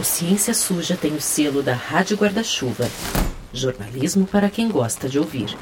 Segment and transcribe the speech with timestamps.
[0.00, 2.88] O Ciência Suja tem o selo da Rádio Guarda-Chuva.
[3.52, 5.54] Jornalismo para quem gosta de ouvir.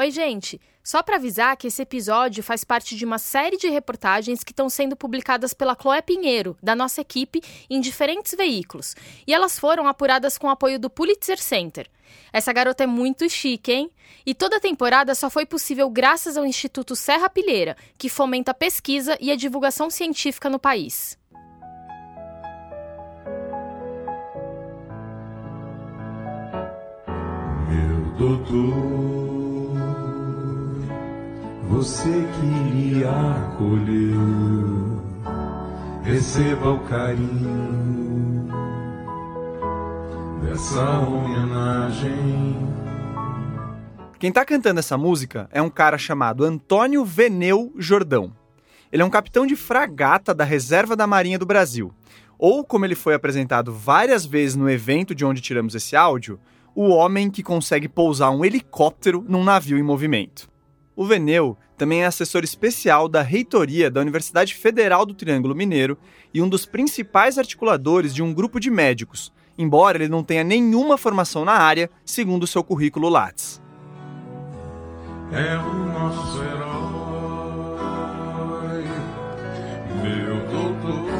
[0.00, 0.58] Oi, gente!
[0.82, 4.66] Só para avisar que esse episódio faz parte de uma série de reportagens que estão
[4.70, 8.96] sendo publicadas pela Chloé Pinheiro, da nossa equipe, em diferentes veículos.
[9.26, 11.86] E elas foram apuradas com o apoio do Pulitzer Center.
[12.32, 13.90] Essa garota é muito chique, hein?
[14.24, 18.54] E toda a temporada só foi possível graças ao Instituto Serra Pilheira, que fomenta a
[18.54, 21.18] pesquisa e a divulgação científica no país.
[27.68, 29.29] Meu doutor
[31.70, 35.00] você que lhe acolheu,
[36.02, 38.48] receba o carinho
[40.42, 42.56] dessa homenagem.
[44.18, 48.32] Quem está cantando essa música é um cara chamado Antônio Veneu Jordão.
[48.92, 51.94] Ele é um capitão de fragata da Reserva da Marinha do Brasil.
[52.36, 56.40] Ou, como ele foi apresentado várias vezes no evento de onde tiramos esse áudio,
[56.74, 60.49] o homem que consegue pousar um helicóptero num navio em movimento.
[61.00, 65.96] O Veneu também é assessor especial da reitoria da Universidade Federal do Triângulo Mineiro
[66.34, 70.98] e um dos principais articuladores de um grupo de médicos, embora ele não tenha nenhuma
[70.98, 73.62] formação na área, segundo seu currículo Lattes.
[75.32, 76.74] É o nosso herói,
[80.02, 81.10] meu doutor.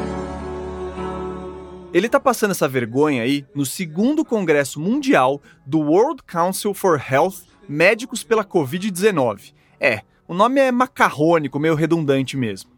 [1.91, 7.49] Ele está passando essa vergonha aí no segundo Congresso Mundial do World Council for Health
[7.67, 12.69] Médicos pela Covid-19, é, o nome é macarrônico, meio redundante mesmo.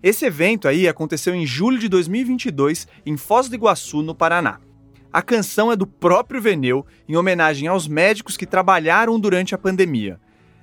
[0.00, 4.60] Esse evento aí aconteceu em julho de 2022 em Foz do Iguaçu, no Paraná.
[5.12, 10.20] A canção é do próprio Veneu, em homenagem aos médicos que trabalharam durante a pandemia.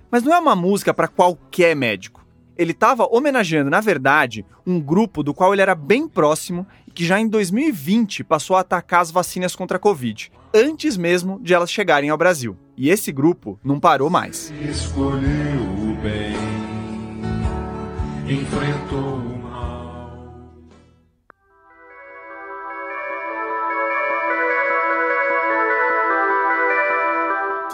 [0.10, 2.21] Mas não é uma música para qualquer médico.
[2.62, 7.04] Ele estava homenageando, na verdade, um grupo do qual ele era bem próximo e que
[7.04, 11.72] já em 2020 passou a atacar as vacinas contra a Covid, antes mesmo de elas
[11.72, 12.56] chegarem ao Brasil.
[12.78, 14.54] E esse grupo não parou mais.
[14.62, 16.36] Escolheu o bem,
[18.32, 19.21] enfrentou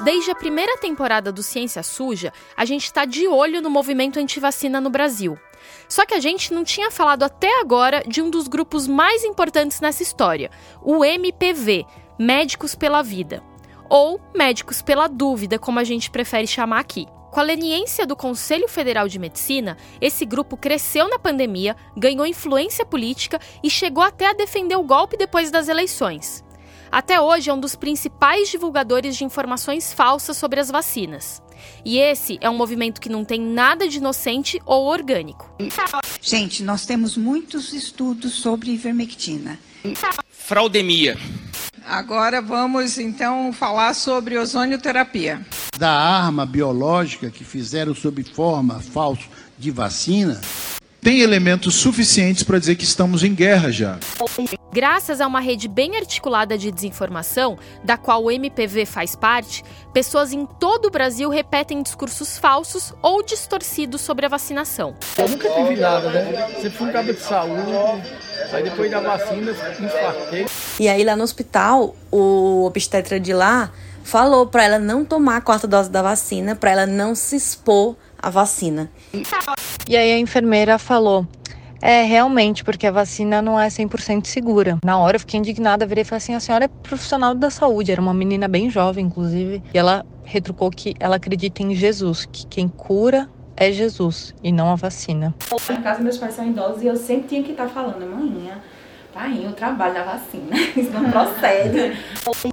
[0.07, 4.79] Desde a primeira temporada do Ciência Suja, a gente está de olho no movimento antivacina
[4.79, 5.37] no Brasil.
[5.89, 9.81] Só que a gente não tinha falado até agora de um dos grupos mais importantes
[9.81, 10.49] nessa história,
[10.81, 11.85] o MPV
[12.17, 13.43] Médicos pela Vida
[13.89, 17.05] ou Médicos pela Dúvida, como a gente prefere chamar aqui.
[17.29, 22.85] Com a leniência do Conselho Federal de Medicina, esse grupo cresceu na pandemia, ganhou influência
[22.85, 26.46] política e chegou até a defender o golpe depois das eleições.
[26.91, 31.41] Até hoje é um dos principais divulgadores de informações falsas sobre as vacinas.
[31.83, 35.49] E esse é um movimento que não tem nada de inocente ou orgânico.
[36.21, 39.59] Gente, nós temos muitos estudos sobre ivermectina.
[40.29, 41.17] Fraudemia.
[41.85, 45.45] Agora vamos então falar sobre ozonioterapia.
[45.77, 49.27] Da arma biológica que fizeram sob forma falso
[49.57, 50.41] de vacina.
[51.01, 53.97] Tem elementos suficientes para dizer que estamos em guerra já.
[54.73, 59.63] Graças a uma rede bem articulada de desinformação, da qual o MPV faz parte,
[59.93, 64.95] pessoas em todo o Brasil repetem discursos falsos ou distorcidos sobre a vacinação.
[65.17, 66.47] Eu nunca tive nada, né?
[66.61, 67.71] Sempre fui um cabo de saúde,
[68.51, 70.45] aí depois da vacina infartei.
[70.79, 73.71] E aí lá no hospital, o obstetra de lá
[74.03, 77.95] falou para ela não tomar a quarta dose da vacina, para ela não se expor
[78.27, 78.91] à vacina.
[79.87, 81.25] E aí a enfermeira falou:
[81.81, 84.77] é, realmente, porque a vacina não é 100% segura.
[84.83, 87.91] Na hora eu fiquei indignada, virei e falei assim: a senhora é profissional da saúde,
[87.91, 92.45] era uma menina bem jovem, inclusive, e ela retrucou que ela acredita em Jesus, que
[92.47, 95.33] quem cura é Jesus e não a vacina.
[95.51, 98.61] No caso, meus pais são idosos e eu sempre tinha que estar falando, manhã.
[99.13, 101.97] Pai, eu trabalho na vacina, isso não procede.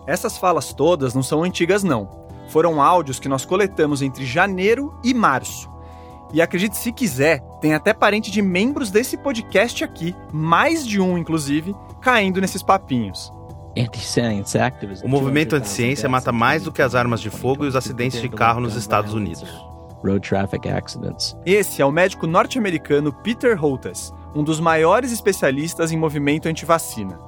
[0.07, 2.24] Essas falas todas não são antigas, não.
[2.49, 5.71] Foram áudios que nós coletamos entre janeiro e março.
[6.33, 11.17] E acredite se quiser, tem até parente de membros desse podcast aqui, mais de um
[11.17, 13.33] inclusive, caindo nesses papinhos.
[15.05, 18.29] O movimento anti-ciência mata mais do que as armas de fogo e os acidentes de
[18.29, 19.49] carro nos Estados Unidos.
[21.47, 27.19] Esse é o médico norte-americano Peter Holtes, um dos maiores especialistas em movimento anti-vacina.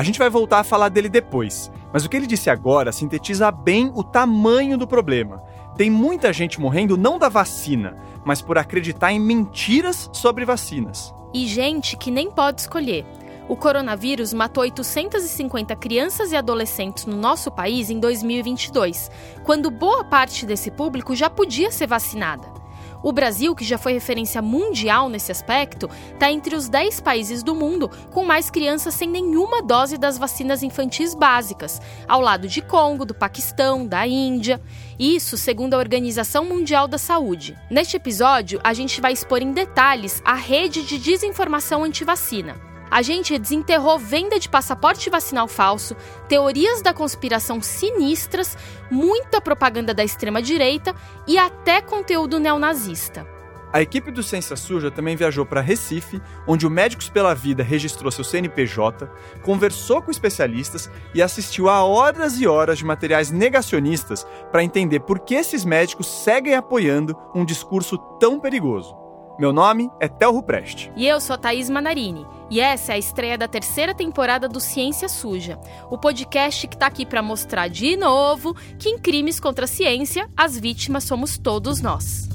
[0.00, 3.50] A gente vai voltar a falar dele depois, mas o que ele disse agora sintetiza
[3.50, 5.42] bem o tamanho do problema.
[5.76, 11.14] Tem muita gente morrendo não da vacina, mas por acreditar em mentiras sobre vacinas.
[11.34, 13.04] E gente que nem pode escolher.
[13.46, 19.10] O coronavírus matou 850 crianças e adolescentes no nosso país em 2022,
[19.44, 22.59] quando boa parte desse público já podia ser vacinada.
[23.02, 27.54] O Brasil, que já foi referência mundial nesse aspecto, está entre os 10 países do
[27.54, 33.04] mundo com mais crianças sem nenhuma dose das vacinas infantis básicas, ao lado de Congo,
[33.04, 34.60] do Paquistão, da Índia.
[34.98, 37.56] Isso segundo a Organização Mundial da Saúde.
[37.70, 43.38] Neste episódio, a gente vai expor em detalhes a rede de desinformação antivacina a gente
[43.38, 45.94] desenterrou venda de passaporte vacinal falso,
[46.28, 48.56] teorias da conspiração sinistras,
[48.90, 50.94] muita propaganda da extrema-direita
[51.26, 53.26] e até conteúdo neonazista.
[53.72, 58.10] A equipe do Ciência Suja também viajou para Recife, onde o Médicos pela Vida registrou
[58.10, 59.08] seu CNPJ,
[59.42, 65.20] conversou com especialistas e assistiu a horas e horas de materiais negacionistas para entender por
[65.20, 68.99] que esses médicos seguem apoiando um discurso tão perigoso.
[69.40, 70.92] Meu nome é Telro Preste.
[70.94, 72.26] E eu sou a Thaís Manarini.
[72.50, 75.58] E essa é a estreia da terceira temporada do Ciência Suja,
[75.90, 80.28] o podcast que está aqui para mostrar de novo que em crimes contra a ciência,
[80.36, 82.28] as vítimas somos todos nós.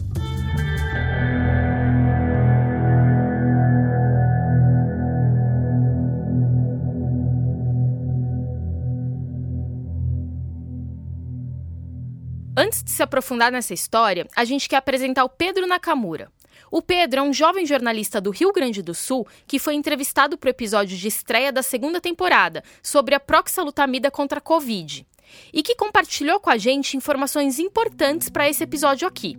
[12.58, 16.32] Antes de se aprofundar nessa história, a gente quer apresentar o Pedro Nakamura.
[16.76, 20.50] O Pedro é um jovem jornalista do Rio Grande do Sul que foi entrevistado para
[20.50, 25.08] o episódio de estreia da segunda temporada sobre a proxalutamida contra a Covid
[25.54, 29.38] e que compartilhou com a gente informações importantes para esse episódio aqui.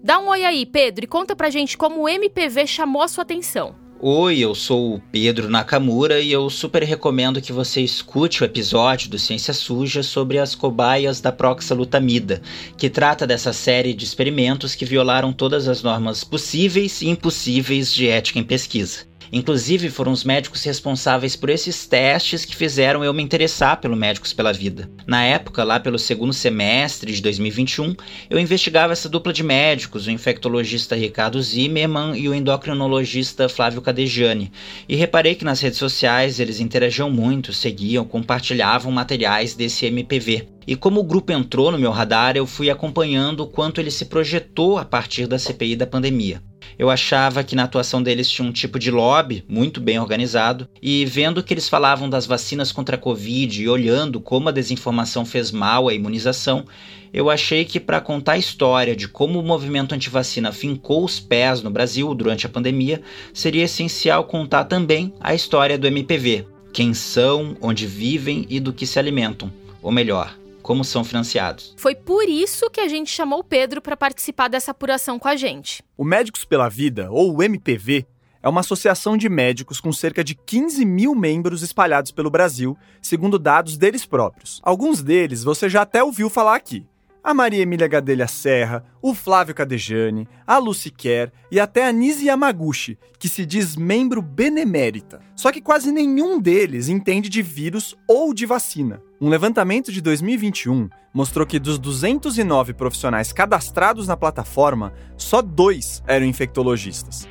[0.00, 3.22] Dá um oi aí, Pedro, e conta pra gente como o MPV chamou a sua
[3.22, 3.89] atenção.
[4.02, 9.10] Oi, eu sou o Pedro Nakamura e eu super recomendo que você escute o episódio
[9.10, 12.40] do Ciência Suja sobre as cobaias da proxalutamida,
[12.78, 18.08] que trata dessa série de experimentos que violaram todas as normas possíveis e impossíveis de
[18.08, 19.09] ética em pesquisa.
[19.32, 24.32] Inclusive, foram os médicos responsáveis por esses testes que fizeram eu me interessar pelo Médicos
[24.32, 24.90] pela Vida.
[25.06, 27.94] Na época, lá pelo segundo semestre de 2021,
[28.28, 34.50] eu investigava essa dupla de médicos, o infectologista Ricardo Zimmermann e o endocrinologista Flávio Cadejani,
[34.88, 40.48] e reparei que nas redes sociais eles interagiam muito, seguiam, compartilhavam materiais desse MPV.
[40.66, 44.06] E como o grupo entrou no meu radar, eu fui acompanhando o quanto ele se
[44.06, 46.42] projetou a partir da CPI da pandemia.
[46.78, 51.04] Eu achava que na atuação deles tinha um tipo de lobby muito bem organizado, e
[51.04, 55.50] vendo que eles falavam das vacinas contra a Covid e olhando como a desinformação fez
[55.50, 56.64] mal à imunização,
[57.12, 61.60] eu achei que para contar a história de como o movimento antivacina fincou os pés
[61.62, 63.02] no Brasil durante a pandemia,
[63.34, 68.86] seria essencial contar também a história do MPV, quem são, onde vivem e do que
[68.86, 69.52] se alimentam.
[69.82, 70.39] Ou melhor,
[70.70, 71.74] como são financiados.
[71.76, 75.34] Foi por isso que a gente chamou o Pedro para participar dessa apuração com a
[75.34, 75.82] gente.
[75.98, 78.06] O Médicos pela Vida, ou o MPV,
[78.40, 83.36] é uma associação de médicos com cerca de 15 mil membros espalhados pelo Brasil, segundo
[83.36, 84.60] dados deles próprios.
[84.62, 86.86] Alguns deles você já até ouviu falar aqui
[87.22, 92.26] a Maria Emília Gadelha Serra, o Flávio Cadejani, a Lucy Kerr e até a Nise
[92.26, 95.20] Yamaguchi, que se diz membro benemérita.
[95.34, 99.02] Só que quase nenhum deles entende de vírus ou de vacina.
[99.22, 106.24] Um levantamento de 2021 mostrou que dos 209 profissionais cadastrados na plataforma, só dois eram
[106.24, 107.28] infectologistas.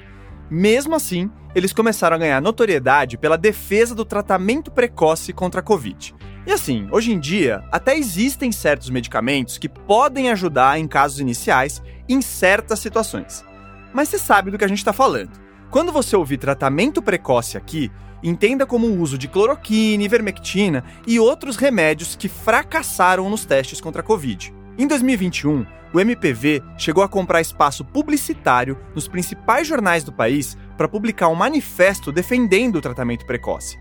[0.52, 6.14] Mesmo assim, eles começaram a ganhar notoriedade pela defesa do tratamento precoce contra a Covid.
[6.46, 11.82] E assim, hoje em dia, até existem certos medicamentos que podem ajudar em casos iniciais
[12.08, 13.44] em certas situações.
[13.92, 15.32] Mas você sabe do que a gente está falando.
[15.72, 17.92] Quando você ouvir tratamento precoce aqui,
[18.24, 24.02] entenda como o uso de cloroquina, ivermectina e outros remédios que fracassaram nos testes contra
[24.02, 24.54] a Covid.
[24.78, 30.88] Em 2021, o MPV chegou a comprar espaço publicitário nos principais jornais do país para
[30.88, 33.78] publicar um manifesto defendendo o tratamento precoce.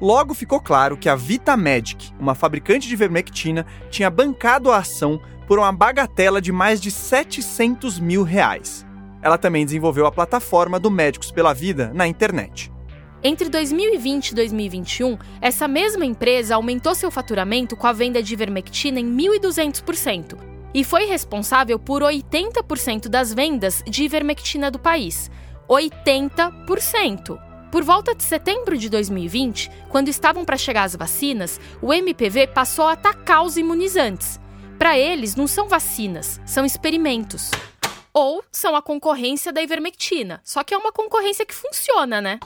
[0.00, 5.58] Logo ficou claro que a Vitamedic, uma fabricante de vermectina, tinha bancado a ação por
[5.58, 8.84] uma bagatela de mais de 700 mil reais.
[9.22, 12.72] Ela também desenvolveu a plataforma do Médicos pela Vida na internet.
[13.24, 18.98] Entre 2020 e 2021, essa mesma empresa aumentou seu faturamento com a venda de ivermectina
[18.98, 20.36] em 1.200%
[20.74, 25.30] e foi responsável por 80% das vendas de ivermectina do país.
[25.68, 27.38] 80%!
[27.70, 32.86] Por volta de setembro de 2020, quando estavam para chegar as vacinas, o MPV passou
[32.86, 34.40] a atacar os imunizantes.
[34.80, 37.52] Para eles, não são vacinas, são experimentos.
[38.12, 40.40] Ou são a concorrência da ivermectina.
[40.42, 42.40] Só que é uma concorrência que funciona, né?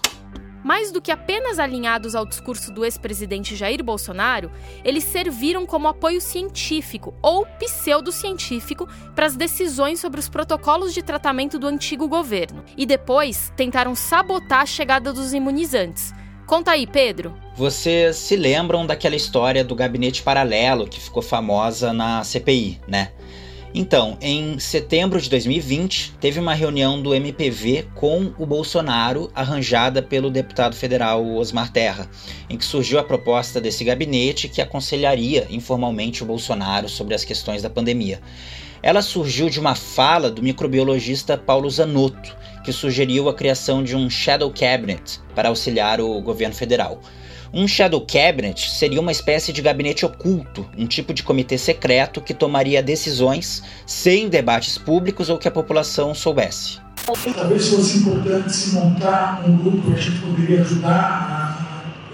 [0.66, 4.50] Mais do que apenas alinhados ao discurso do ex-presidente Jair Bolsonaro,
[4.84, 11.56] eles serviram como apoio científico ou pseudocientífico para as decisões sobre os protocolos de tratamento
[11.56, 12.64] do antigo governo.
[12.76, 16.12] E depois tentaram sabotar a chegada dos imunizantes.
[16.48, 17.32] Conta aí, Pedro.
[17.54, 23.12] Vocês se lembram daquela história do gabinete paralelo que ficou famosa na CPI, né?
[23.78, 30.30] Então, em setembro de 2020, teve uma reunião do MPV com o Bolsonaro, arranjada pelo
[30.30, 32.08] deputado federal Osmar Terra,
[32.48, 37.60] em que surgiu a proposta desse gabinete que aconselharia informalmente o Bolsonaro sobre as questões
[37.60, 38.18] da pandemia.
[38.82, 44.08] Ela surgiu de uma fala do microbiologista Paulo Zanotto, que sugeriu a criação de um
[44.08, 47.02] Shadow Cabinet para auxiliar o governo federal.
[47.52, 52.34] Um Shadow Cabinet seria uma espécie de gabinete oculto, um tipo de comitê secreto que
[52.34, 56.78] tomaria decisões sem debates públicos ou que a população soubesse.
[57.34, 61.66] Talvez fosse importante se montar um grupo que a gente poderia ajudar a.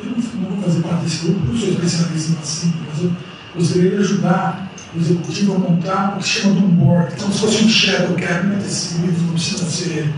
[0.04, 3.12] Eu não, vou fazer parte desse grupo, não sou especialista assim, mas eu
[3.54, 7.12] gostaria de ajudar o executivo a montar o que chama de um board.
[7.16, 10.12] Então, se fosse um Shadow Cabinet, esses livros não precisam ser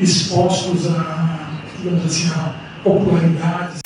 [0.00, 3.78] expostos a, digamos assim, a popularidade.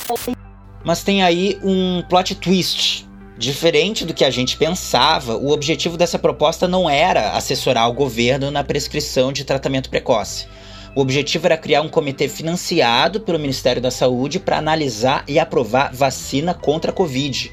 [0.84, 3.06] Mas tem aí um plot twist.
[3.36, 8.50] Diferente do que a gente pensava, o objetivo dessa proposta não era assessorar o governo
[8.50, 10.46] na prescrição de tratamento precoce.
[10.94, 15.92] O objetivo era criar um comitê financiado pelo Ministério da Saúde para analisar e aprovar
[15.92, 17.50] vacina contra a Covid.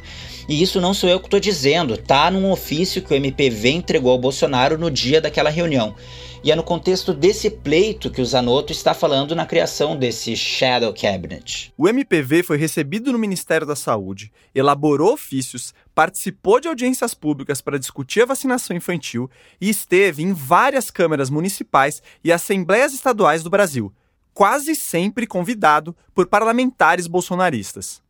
[0.47, 4.11] E isso não sou eu que estou dizendo, tá num ofício que o MPV entregou
[4.11, 5.95] ao Bolsonaro no dia daquela reunião.
[6.43, 10.91] E é no contexto desse pleito que o Zanotto está falando na criação desse Shadow
[10.91, 11.71] Cabinet.
[11.77, 17.77] O MPV foi recebido no Ministério da Saúde, elaborou ofícios, participou de audiências públicas para
[17.77, 19.29] discutir a vacinação infantil
[19.59, 23.93] e esteve em várias câmaras municipais e assembleias estaduais do Brasil,
[24.33, 28.01] quase sempre convidado por parlamentares bolsonaristas.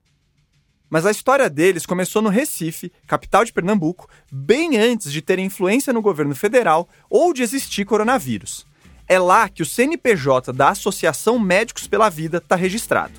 [0.91, 5.93] Mas a história deles começou no Recife, capital de Pernambuco, bem antes de ter influência
[5.93, 8.65] no governo federal ou de existir coronavírus.
[9.07, 13.13] É lá que o CNPJ da Associação Médicos pela Vida está registrado.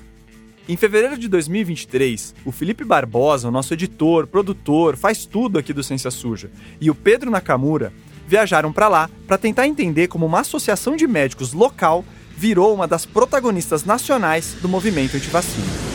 [0.69, 5.83] Em fevereiro de 2023, o Felipe Barbosa, o nosso editor, produtor, faz tudo aqui do
[5.83, 7.91] Ciência Suja, e o Pedro Nakamura
[8.27, 12.05] viajaram para lá para tentar entender como uma associação de médicos local
[12.37, 15.92] virou uma das protagonistas nacionais do movimento antivacina.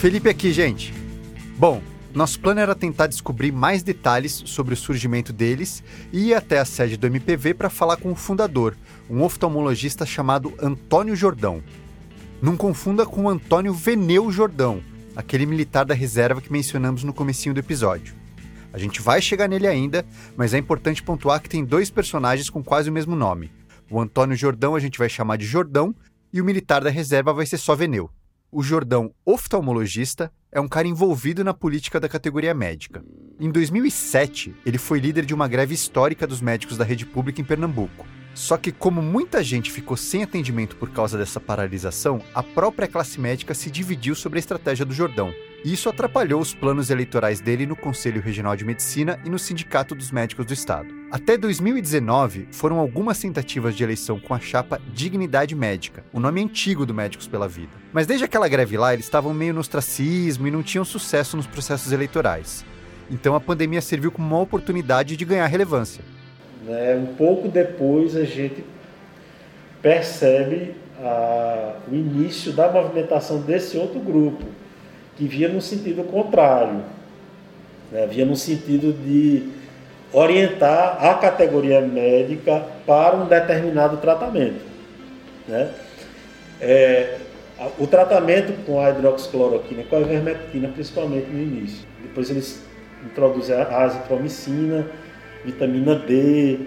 [0.00, 0.94] Felipe aqui, gente.
[1.58, 1.82] Bom,
[2.14, 6.64] nosso plano era tentar descobrir mais detalhes sobre o surgimento deles e ir até a
[6.64, 8.74] sede do MPV para falar com o fundador,
[9.10, 11.62] um oftalmologista chamado Antônio Jordão.
[12.40, 14.82] Não confunda com Antônio Veneu Jordão,
[15.14, 18.14] aquele militar da reserva que mencionamos no comecinho do episódio.
[18.72, 22.64] A gente vai chegar nele ainda, mas é importante pontuar que tem dois personagens com
[22.64, 23.52] quase o mesmo nome.
[23.90, 25.94] O Antônio Jordão a gente vai chamar de Jordão
[26.32, 28.10] e o militar da reserva vai ser só Veneu.
[28.52, 33.00] O Jordão, oftalmologista, é um cara envolvido na política da categoria médica.
[33.38, 37.44] Em 2007, ele foi líder de uma greve histórica dos médicos da rede pública em
[37.44, 38.04] Pernambuco.
[38.34, 43.20] Só que, como muita gente ficou sem atendimento por causa dessa paralisação, a própria classe
[43.20, 45.32] médica se dividiu sobre a estratégia do Jordão.
[45.64, 50.10] Isso atrapalhou os planos eleitorais dele no Conselho Regional de Medicina e no Sindicato dos
[50.10, 50.88] Médicos do Estado.
[51.10, 56.86] Até 2019, foram algumas tentativas de eleição com a chapa Dignidade Médica, o nome antigo
[56.86, 57.72] do Médicos pela Vida.
[57.92, 61.46] Mas desde aquela greve lá, eles estavam meio no ostracismo e não tinham sucesso nos
[61.46, 62.64] processos eleitorais.
[63.10, 66.02] Então a pandemia serviu como uma oportunidade de ganhar relevância.
[66.64, 66.96] Né?
[66.96, 68.64] Um pouco depois a gente
[69.82, 74.46] percebe a, o início da movimentação desse outro grupo,
[75.20, 76.80] que via no sentido contrário,
[77.92, 78.06] né?
[78.06, 79.50] via no sentido de
[80.14, 84.62] orientar a categoria médica para um determinado tratamento.
[85.46, 85.68] Né?
[86.58, 87.18] É,
[87.78, 91.86] o tratamento com a hidroxicloroquina, com a ivermectina principalmente no início.
[92.02, 92.64] Depois eles
[93.04, 94.86] introduzem a azitromicina,
[95.44, 96.60] vitamina D,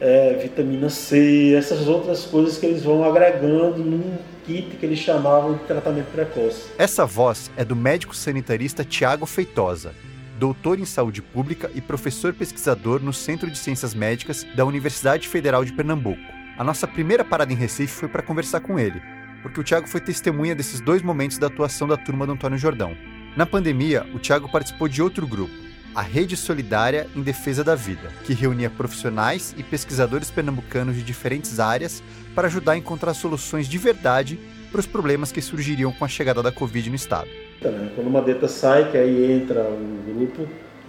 [0.00, 5.54] é, vitamina C, essas outras coisas que eles vão agregando num kit que eles chamavam
[5.54, 6.70] de tratamento precoce.
[6.78, 9.94] Essa voz é do médico sanitarista Tiago Feitosa,
[10.38, 15.64] doutor em saúde pública e professor pesquisador no Centro de Ciências Médicas da Universidade Federal
[15.64, 16.20] de Pernambuco.
[16.58, 19.00] A nossa primeira parada em Recife foi para conversar com ele,
[19.42, 22.96] porque o Tiago foi testemunha desses dois momentos da atuação da turma do Antônio Jordão.
[23.36, 25.54] Na pandemia, o Tiago participou de outro grupo,
[25.94, 31.60] a Rede Solidária em Defesa da Vida, que reunia profissionais e pesquisadores pernambucanos de diferentes
[31.60, 32.02] áreas
[32.34, 34.38] para ajudar a encontrar soluções de verdade
[34.70, 37.28] para os problemas que surgiriam com a chegada da Covid no estado.
[37.60, 40.48] Quando uma deta sai, que aí entra um grupo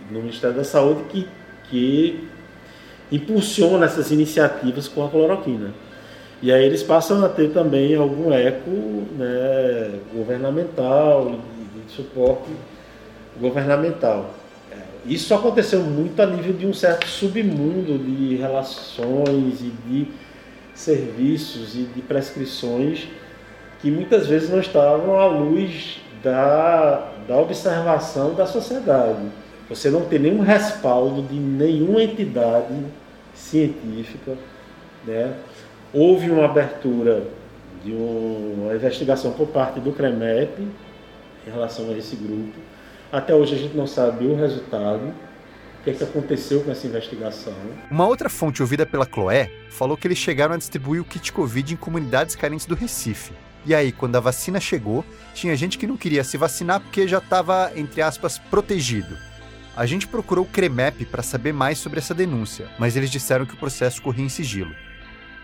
[0.09, 1.27] no Ministério da Saúde que,
[1.69, 2.27] que
[3.11, 5.73] impulsiona essas iniciativas com a cloroquina.
[6.41, 8.69] E aí eles passam a ter também algum eco
[9.17, 11.39] né, governamental,
[11.87, 12.49] de suporte
[13.39, 14.33] governamental.
[15.05, 20.07] Isso aconteceu muito a nível de um certo submundo de relações e de
[20.73, 23.07] serviços e de prescrições
[23.81, 29.27] que muitas vezes não estavam à luz da, da observação da sociedade.
[29.67, 32.73] Você não tem nenhum respaldo de nenhuma entidade
[33.33, 34.37] científica.
[35.05, 35.33] Né?
[35.93, 37.23] Houve uma abertura
[37.83, 40.61] de uma investigação por parte do CREMEP
[41.45, 42.57] em relação a esse grupo.
[43.13, 46.87] Até hoje a gente não sabe o resultado, o que, é que aconteceu com essa
[46.87, 47.53] investigação.
[47.91, 51.75] Uma outra fonte ouvida pela Chloé falou que eles chegaram a distribuir o kit Covid
[51.75, 53.31] em comunidades carentes do Recife.
[53.67, 57.19] E aí, quando a vacina chegou, tinha gente que não queria se vacinar porque já
[57.19, 59.15] estava, entre aspas, protegido.
[59.77, 63.53] A gente procurou o CREMEP para saber mais sobre essa denúncia, mas eles disseram que
[63.53, 64.73] o processo corria em sigilo.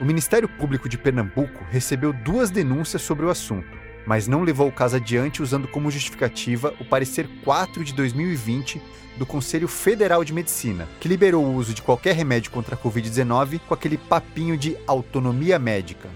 [0.02, 3.78] O Ministério Público de Pernambuco recebeu duas denúncias sobre o assunto,
[4.10, 8.82] mas não levou o caso adiante usando como justificativa o parecer 4 de 2020
[9.16, 13.60] do Conselho Federal de Medicina, que liberou o uso de qualquer remédio contra a Covid-19
[13.68, 16.10] com aquele papinho de autonomia médica.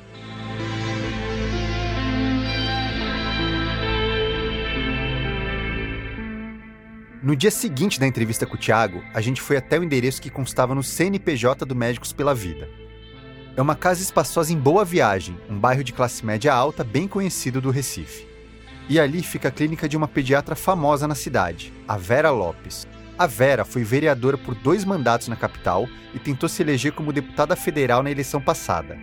[7.21, 10.31] No dia seguinte da entrevista com o Thiago, a gente foi até o endereço que
[10.31, 12.67] constava no CNPJ do Médicos pela Vida.
[13.55, 17.61] É uma casa espaçosa em Boa Viagem, um bairro de classe média alta bem conhecido
[17.61, 18.27] do Recife.
[18.89, 22.87] E ali fica a clínica de uma pediatra famosa na cidade, a Vera Lopes.
[23.15, 27.55] A Vera foi vereadora por dois mandatos na capital e tentou se eleger como deputada
[27.55, 28.97] federal na eleição passada.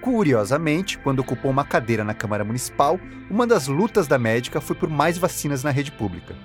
[0.00, 4.88] Curiosamente, quando ocupou uma cadeira na Câmara Municipal, uma das lutas da médica foi por
[4.88, 6.36] mais vacinas na rede pública.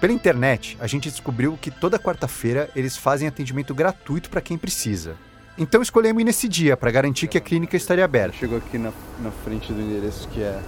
[0.00, 5.16] Pela internet, a gente descobriu que toda quarta-feira eles fazem atendimento gratuito para quem precisa.
[5.58, 8.36] Então escolhemos ir nesse dia para garantir que a clínica estaria aberta.
[8.36, 10.62] Chegou aqui na, na frente do endereço que é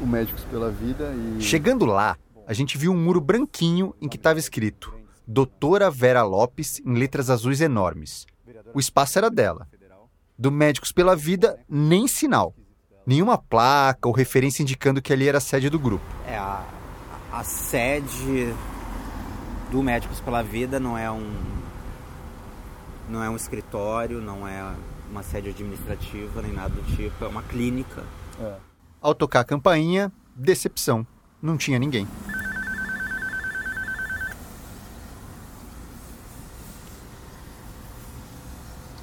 [0.00, 1.42] o Médicos pela Vida e.
[1.42, 4.94] Chegando lá, a gente viu um muro branquinho em que estava escrito
[5.26, 8.26] Doutora Vera Lopes em letras azuis enormes.
[8.72, 9.68] O espaço era dela.
[10.38, 12.54] Do Médicos pela Vida, nem sinal.
[13.06, 16.04] Nenhuma placa ou referência indicando que ali era a sede do grupo.
[16.26, 16.64] É, a,
[17.30, 18.54] a sede
[19.70, 21.59] do Médicos pela Vida não é um
[23.10, 24.72] não é um escritório, não é
[25.10, 28.04] uma sede administrativa nem nada do tipo, é uma clínica.
[28.40, 28.54] É.
[29.00, 31.06] Ao tocar a campainha, decepção.
[31.42, 32.06] Não tinha ninguém.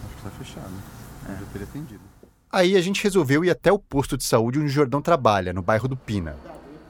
[0.06, 0.74] Acho que tá fechado.
[1.28, 1.42] É.
[1.42, 2.02] Eu teria atendido.
[2.52, 5.62] Aí a gente resolveu ir até o posto de saúde onde o Jordão trabalha, no
[5.62, 6.38] bairro do Pina.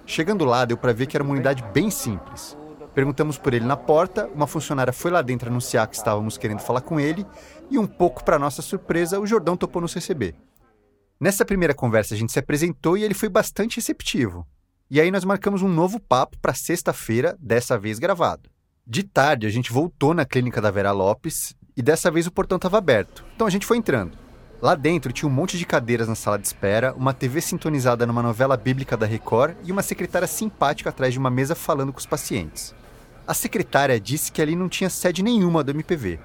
[0.05, 2.56] Chegando lá, deu para ver que era uma unidade bem simples.
[2.97, 6.81] Perguntamos por ele na porta, uma funcionária foi lá dentro anunciar que estávamos querendo falar
[6.81, 7.27] com ele
[7.69, 10.33] e, um pouco para nossa surpresa, o Jordão topou nos receber.
[11.19, 14.47] Nessa primeira conversa, a gente se apresentou e ele foi bastante receptivo.
[14.89, 18.49] E aí nós marcamos um novo papo para sexta-feira, dessa vez gravado.
[18.83, 22.55] De tarde, a gente voltou na clínica da Vera Lopes e dessa vez o portão
[22.55, 23.23] estava aberto.
[23.35, 24.17] Então a gente foi entrando.
[24.59, 28.23] Lá dentro tinha um monte de cadeiras na sala de espera, uma TV sintonizada numa
[28.23, 32.05] novela bíblica da Record e uma secretária simpática atrás de uma mesa falando com os
[32.07, 32.75] pacientes.
[33.27, 36.17] A secretária disse que ali não tinha sede nenhuma do MPV.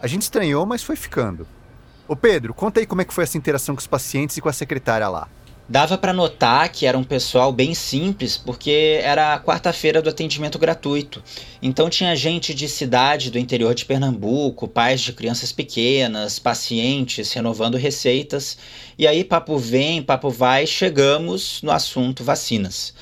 [0.00, 1.44] A gente estranhou, mas foi ficando.
[2.06, 4.48] Ô Pedro, conta aí como é que foi essa interação com os pacientes e com
[4.48, 5.28] a secretária lá.
[5.68, 10.56] Dava para notar que era um pessoal bem simples, porque era a quarta-feira do atendimento
[10.56, 11.20] gratuito.
[11.60, 17.76] Então tinha gente de cidade do interior de Pernambuco, pais de crianças pequenas, pacientes renovando
[17.76, 18.56] receitas.
[18.96, 22.94] E aí, papo vem, papo vai, chegamos no assunto vacinas.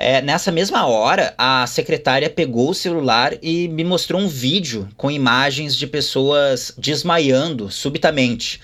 [0.00, 5.10] É, nessa mesma hora, a secretária pegou o celular e me mostrou um vídeo com
[5.10, 8.60] imagens de pessoas desmaiando subitamente.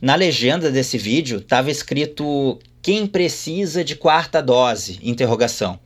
[0.00, 4.98] Na legenda desse vídeo estava escrito quem precisa de quarta dose?
[5.04, 5.78] Interrogação.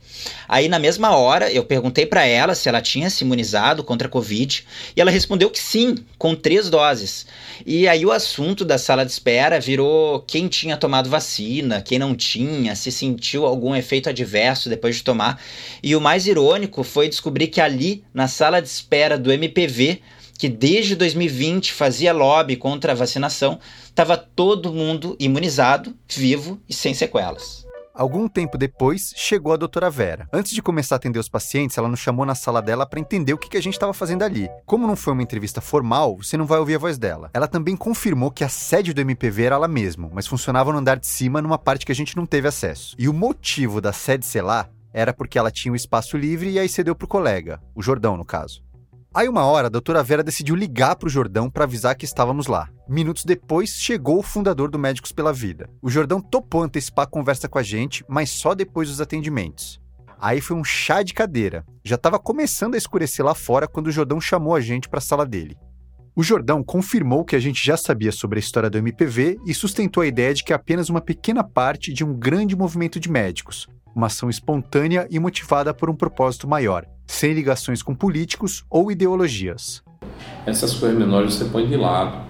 [0.47, 4.11] Aí na mesma hora eu perguntei para ela se ela tinha se imunizado contra a
[4.11, 7.27] Covid e ela respondeu que sim, com três doses.
[7.63, 12.15] E aí o assunto da sala de espera virou quem tinha tomado vacina, quem não
[12.15, 15.39] tinha, se sentiu algum efeito adverso depois de tomar.
[15.83, 20.01] E o mais irônico foi descobrir que ali na sala de espera do MPV
[20.37, 26.93] que desde 2020 fazia lobby contra a vacinação, estava todo mundo imunizado, vivo e sem
[26.93, 27.67] sequelas.
[27.97, 30.29] Algum tempo depois, chegou a doutora Vera.
[30.31, 33.33] Antes de começar a atender os pacientes, ela nos chamou na sala dela para entender
[33.33, 34.47] o que a gente estava fazendo ali.
[34.67, 37.31] Como não foi uma entrevista formal, você não vai ouvir a voz dela.
[37.33, 40.99] Ela também confirmou que a sede do MPV era lá mesmo, mas funcionava no andar
[40.99, 42.95] de cima numa parte que a gente não teve acesso.
[42.99, 46.59] E o motivo da sede ser lá era porque ela tinha um espaço livre e
[46.59, 48.63] aí cedeu pro colega, o Jordão, no caso.
[49.17, 52.45] Aí uma hora, a doutora Vera decidiu ligar para o Jordão para avisar que estávamos
[52.45, 52.69] lá.
[52.87, 55.67] Minutos depois, chegou o fundador do Médicos pela Vida.
[55.81, 59.81] O Jordão topou antecipar a conversa com a gente, mas só depois dos atendimentos.
[60.21, 61.65] Aí foi um chá de cadeira.
[61.83, 65.01] Já estava começando a escurecer lá fora quando o Jordão chamou a gente para a
[65.01, 65.57] sala dele.
[66.15, 70.03] O Jordão confirmou que a gente já sabia sobre a história do MPV e sustentou
[70.03, 73.67] a ideia de que é apenas uma pequena parte de um grande movimento de médicos,
[73.95, 79.81] uma ação espontânea e motivada por um propósito maior, sem ligações com políticos ou ideologias.
[80.45, 82.25] Essas coisas menores você põe de lado.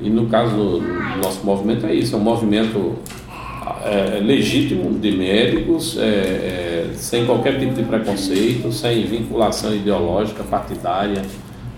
[0.00, 0.80] E no caso do
[1.22, 2.98] nosso movimento é isso, é um movimento
[3.84, 11.22] é, legítimo de médicos, é, é, sem qualquer tipo de preconceito, sem vinculação ideológica, partidária,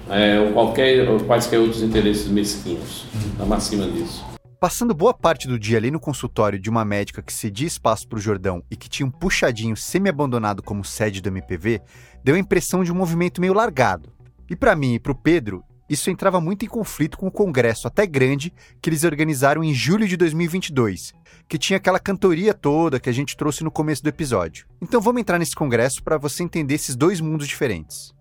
[0.08, 3.06] é, ou qualquer, ou quaisquer outros interesses mesquinhos.
[3.32, 4.24] Estamos acima disso.
[4.60, 8.16] Passando boa parte do dia ali no consultório de uma médica que cedia espaço para
[8.16, 11.82] o Jordão e que tinha um puxadinho semi-abandonado como sede do MPV,
[12.24, 14.10] deu a impressão de um movimento meio largado.
[14.48, 17.86] E para mim e para o Pedro, isso entrava muito em conflito com o congresso
[17.86, 21.12] até grande que eles organizaram em julho de 2022,
[21.46, 24.66] que tinha aquela cantoria toda que a gente trouxe no começo do episódio.
[24.80, 28.14] Então vamos entrar nesse congresso para você entender esses dois mundos diferentes.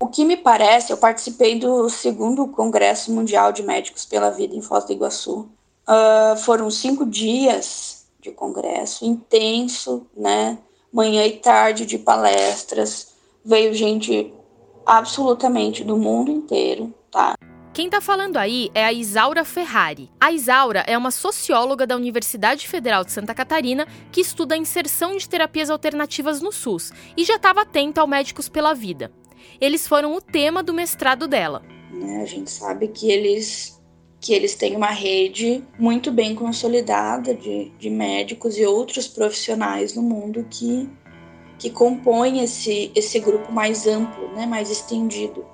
[0.00, 4.62] O que me parece, eu participei do segundo Congresso Mundial de Médicos pela Vida em
[4.62, 5.48] Foz do Iguaçu.
[5.86, 10.58] Uh, foram cinco dias de congresso intenso, né?
[10.92, 13.14] Manhã e tarde de palestras.
[13.44, 14.32] Veio gente
[14.84, 17.34] absolutamente do mundo inteiro, tá?
[17.72, 20.10] Quem está falando aí é a Isaura Ferrari.
[20.20, 25.16] A Isaura é uma socióloga da Universidade Federal de Santa Catarina que estuda a inserção
[25.16, 29.12] de terapias alternativas no SUS e já estava atenta ao Médicos pela Vida.
[29.60, 31.62] Eles foram o tema do mestrado dela.
[31.92, 33.79] Né, a gente sabe que eles
[34.20, 40.02] que eles têm uma rede muito bem consolidada de, de médicos e outros profissionais no
[40.02, 40.88] mundo que
[41.60, 45.44] que compõe esse, esse grupo mais amplo, né, mais estendido,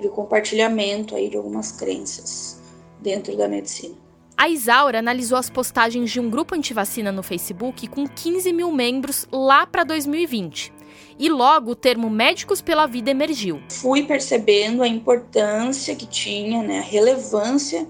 [0.00, 2.60] de compartilhamento aí de algumas crenças
[3.00, 3.94] dentro da medicina.
[4.36, 9.28] A Isaura analisou as postagens de um grupo antivacina no Facebook com 15 mil membros
[9.30, 10.72] lá para 2020.
[11.16, 13.62] E logo o termo Médicos pela Vida emergiu.
[13.70, 17.86] Fui percebendo a importância que tinha, né, a relevância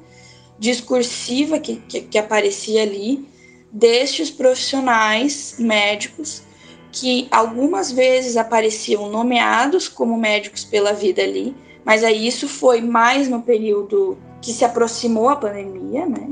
[0.65, 3.29] discursiva que, que, que aparecia ali
[3.71, 6.43] destes profissionais médicos
[6.91, 13.29] que algumas vezes apareciam nomeados como médicos pela vida ali, mas aí isso foi mais
[13.29, 16.31] no período que se aproximou a pandemia, né?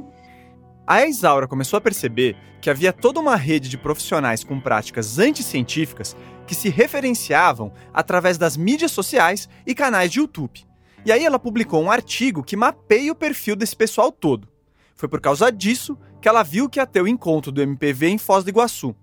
[0.87, 6.17] A Isaura começou a perceber que havia toda uma rede de profissionais com práticas anticientíficas
[6.47, 10.65] que se referenciavam através das mídias sociais e canais de YouTube.
[11.05, 14.49] E aí ela publicou um artigo que mapeia o perfil desse pessoal todo.
[14.95, 18.19] Foi por causa disso que ela viu que ia ter o encontro do MPV em
[18.19, 18.95] Foz do Iguaçu.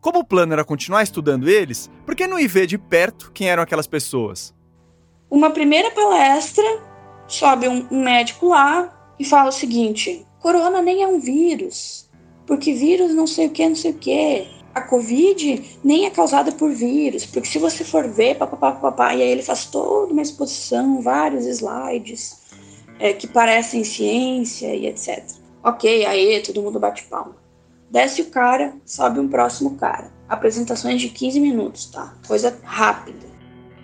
[0.00, 3.48] Como o plano era continuar estudando eles, por que não ir ver de perto quem
[3.48, 4.54] eram aquelas pessoas?
[5.30, 6.64] Uma primeira palestra,
[7.26, 12.08] sobe um, médico lá e fala o seguinte: corona nem é um vírus,
[12.46, 14.57] porque vírus não sei o que, não sei o que.
[14.78, 19.22] A Covid nem é causada por vírus, porque se você for ver, papapá, papapá, e
[19.22, 22.38] aí ele faz toda uma exposição, vários slides
[23.00, 25.24] é, que parecem ciência e etc.
[25.64, 27.34] Ok, aí todo mundo bate palma.
[27.90, 30.12] Desce o cara, sobe um próximo cara.
[30.28, 32.14] Apresentações de 15 minutos, tá?
[32.26, 33.26] Coisa rápida.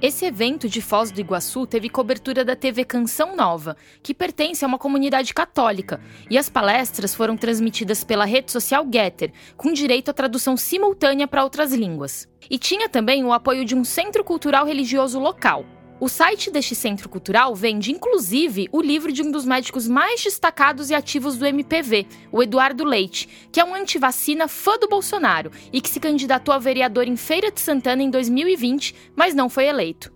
[0.06, 4.68] Esse evento de Foz do Iguaçu teve cobertura da TV Canção Nova, que pertence a
[4.68, 10.12] uma comunidade católica, e as palestras foram transmitidas pela rede social Getter, com direito à
[10.12, 12.28] tradução simultânea para outras línguas.
[12.50, 15.64] E tinha também o apoio de um centro cultural religioso local.
[16.00, 20.90] O site deste centro cultural vende, inclusive, o livro de um dos médicos mais destacados
[20.90, 25.80] e ativos do MPV, o Eduardo Leite, que é um antivacina fã do Bolsonaro e
[25.80, 30.12] que se candidatou a vereador em Feira de Santana em 2020, mas não foi eleito.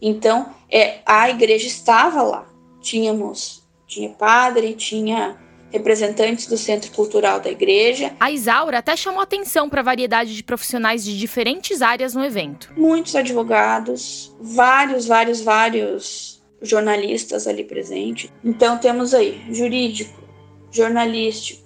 [0.00, 2.46] Então, é, a igreja estava lá.
[2.80, 5.36] Tínhamos, tinha padre, tinha
[5.70, 8.12] representantes do Centro Cultural da Igreja.
[8.18, 12.72] A Isaura até chamou atenção para a variedade de profissionais de diferentes áreas no evento.
[12.76, 18.30] Muitos advogados, vários, vários, vários jornalistas ali presentes.
[18.44, 20.22] Então temos aí jurídico,
[20.70, 21.62] jornalístico,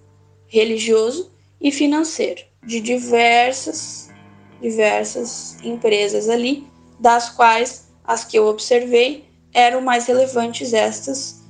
[0.46, 4.10] religioso e financeiro, de diversas
[4.62, 6.66] diversas empresas ali,
[7.00, 11.41] das quais as que eu observei eram mais relevantes estas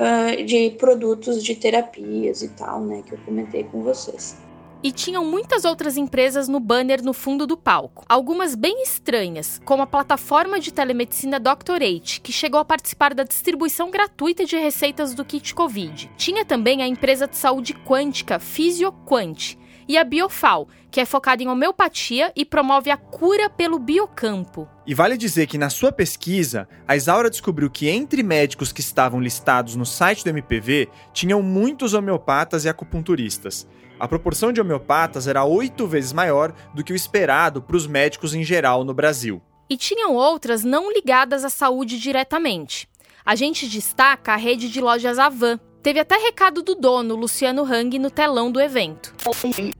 [0.00, 4.36] uh, de produtos de terapias e tal, né, que eu comentei com vocês.
[4.82, 8.02] E tinham muitas outras empresas no banner no fundo do palco.
[8.08, 11.36] Algumas bem estranhas, como a plataforma de telemedicina.
[11.36, 16.10] H, que chegou a participar da distribuição gratuita de receitas do kit Covid.
[16.16, 19.58] Tinha também a empresa de saúde quântica PhysioQuant,
[19.90, 24.68] e a Biofal, que é focada em homeopatia e promove a cura pelo biocampo.
[24.86, 29.20] E vale dizer que na sua pesquisa, a Isaura descobriu que entre médicos que estavam
[29.20, 33.66] listados no site do MPV, tinham muitos homeopatas e acupunturistas.
[33.98, 38.32] A proporção de homeopatas era oito vezes maior do que o esperado para os médicos
[38.32, 39.42] em geral no Brasil.
[39.68, 42.88] E tinham outras não ligadas à saúde diretamente.
[43.26, 47.98] A gente destaca a rede de lojas Avan, Teve até recado do dono, Luciano Hang,
[47.98, 49.14] no telão do evento.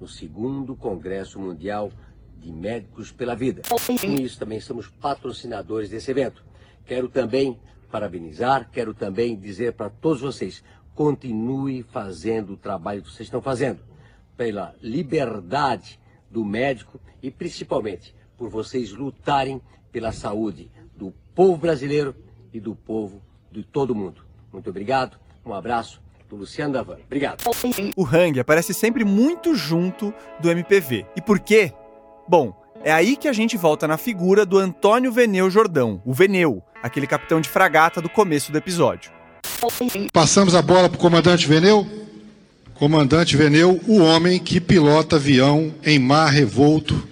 [0.01, 1.93] No segundo Congresso Mundial
[2.39, 3.61] de Médicos pela Vida.
[3.69, 6.43] Com isso, também somos patrocinadores desse evento.
[6.87, 7.61] Quero também
[7.91, 13.81] parabenizar, quero também dizer para todos vocês, continue fazendo o trabalho que vocês estão fazendo,
[14.39, 19.61] pela liberdade do médico e principalmente por vocês lutarem
[19.93, 22.17] pela saúde do povo brasileiro
[22.55, 23.21] e do povo
[23.53, 24.25] de todo mundo.
[24.51, 25.19] Muito obrigado,
[25.51, 26.99] um abraço do Luciano Davan.
[27.05, 27.43] Obrigado.
[27.97, 31.07] O Hang aparece sempre muito junto do MPV.
[31.17, 31.73] E por quê?
[32.29, 36.63] Bom, é aí que a gente volta na figura do Antônio Veneu Jordão, o Veneu,
[36.83, 39.11] aquele capitão de fragata do começo do episódio.
[40.13, 41.87] Passamos a bola para o comandante Veneu.
[42.75, 47.07] Comandante Veneu, o homem que pilota avião em mar revolto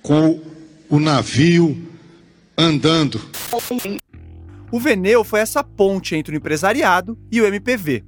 [0.00, 0.40] com
[0.88, 1.76] o navio
[2.56, 3.20] andando.
[4.72, 8.04] O Veneu foi essa ponte entre o empresariado e o MPV.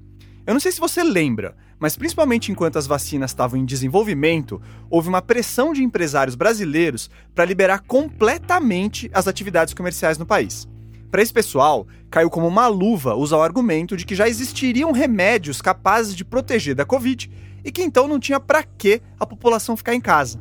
[0.47, 5.09] Eu não sei se você lembra, mas principalmente enquanto as vacinas estavam em desenvolvimento, houve
[5.09, 10.69] uma pressão de empresários brasileiros para liberar completamente as atividades comerciais no país.
[11.11, 15.61] Para esse pessoal, caiu como uma luva usar o argumento de que já existiriam remédios
[15.61, 17.29] capazes de proteger da Covid
[17.65, 20.41] e que então não tinha para que a população ficar em casa.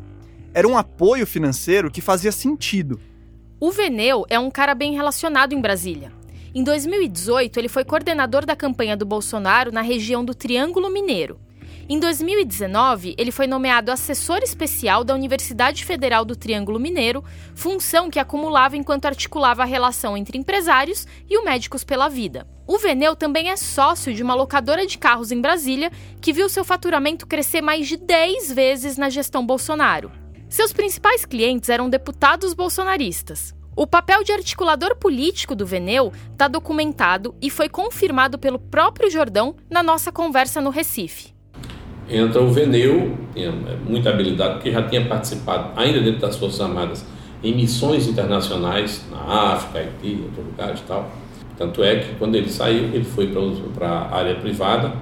[0.54, 3.00] Era um apoio financeiro que fazia sentido.
[3.64, 6.12] O Veneu é um cara bem relacionado em Brasília.
[6.52, 11.40] Em 2018, ele foi coordenador da campanha do Bolsonaro na região do Triângulo Mineiro.
[11.88, 18.18] Em 2019, ele foi nomeado assessor especial da Universidade Federal do Triângulo Mineiro, função que
[18.18, 22.48] acumulava enquanto articulava a relação entre empresários e o Médicos pela Vida.
[22.66, 26.64] O Veneu também é sócio de uma locadora de carros em Brasília, que viu seu
[26.64, 30.12] faturamento crescer mais de 10 vezes na gestão Bolsonaro.
[30.52, 33.56] Seus principais clientes eram deputados bolsonaristas.
[33.74, 39.56] O papel de articulador político do Veneu está documentado e foi confirmado pelo próprio Jordão
[39.70, 41.32] na nossa conversa no Recife
[42.12, 43.54] entra o Veneu, tinha
[43.88, 47.06] muita habilidade, porque já tinha participado, ainda dentro das Forças Armadas,
[47.42, 51.10] em missões internacionais, na África, Haiti, em outros lugares e tal.
[51.58, 53.32] Tanto é que quando ele saiu, ele foi
[53.74, 54.94] para a área privada,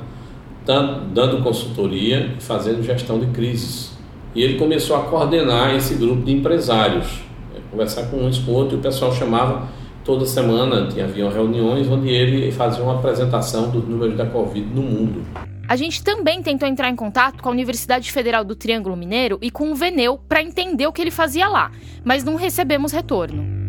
[0.66, 3.98] dando consultoria e fazendo gestão de crises.
[4.36, 7.08] E ele começou a coordenar esse grupo de empresários,
[7.54, 9.68] né, conversar com uns com outros, e o pessoal chamava
[10.04, 14.82] toda semana, tinha, haviam reuniões onde ele fazia uma apresentação dos números da Covid no
[14.82, 15.26] mundo.
[15.68, 19.52] A gente também tentou entrar em contato com a Universidade Federal do Triângulo Mineiro e
[19.52, 21.72] com o Veneu para entender o que ele fazia lá,
[22.04, 23.60] mas não recebemos retorno.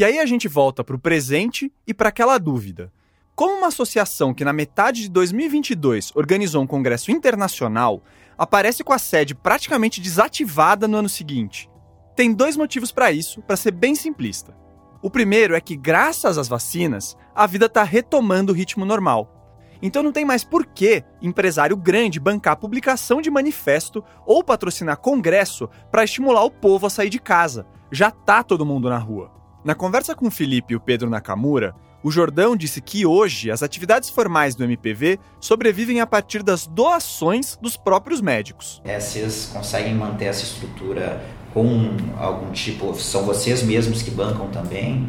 [0.00, 2.90] E aí a gente volta para o presente e para aquela dúvida.
[3.36, 8.02] Como uma associação que na metade de 2022 organizou um congresso internacional
[8.38, 11.68] aparece com a sede praticamente desativada no ano seguinte?
[12.16, 14.56] Tem dois motivos para isso, para ser bem simplista.
[15.02, 19.54] O primeiro é que, graças às vacinas, a vida está retomando o ritmo normal.
[19.82, 25.68] Então não tem mais por que empresário grande bancar publicação de manifesto ou patrocinar congresso
[25.90, 27.66] para estimular o povo a sair de casa.
[27.92, 29.38] Já tá todo mundo na rua.
[29.62, 33.62] Na conversa com o Felipe e o Pedro Nakamura, o Jordão disse que hoje as
[33.62, 38.80] atividades formais do MPV sobrevivem a partir das doações dos próprios médicos.
[38.86, 45.06] É, vocês conseguem manter essa estrutura com algum tipo, são vocês mesmos que bancam também?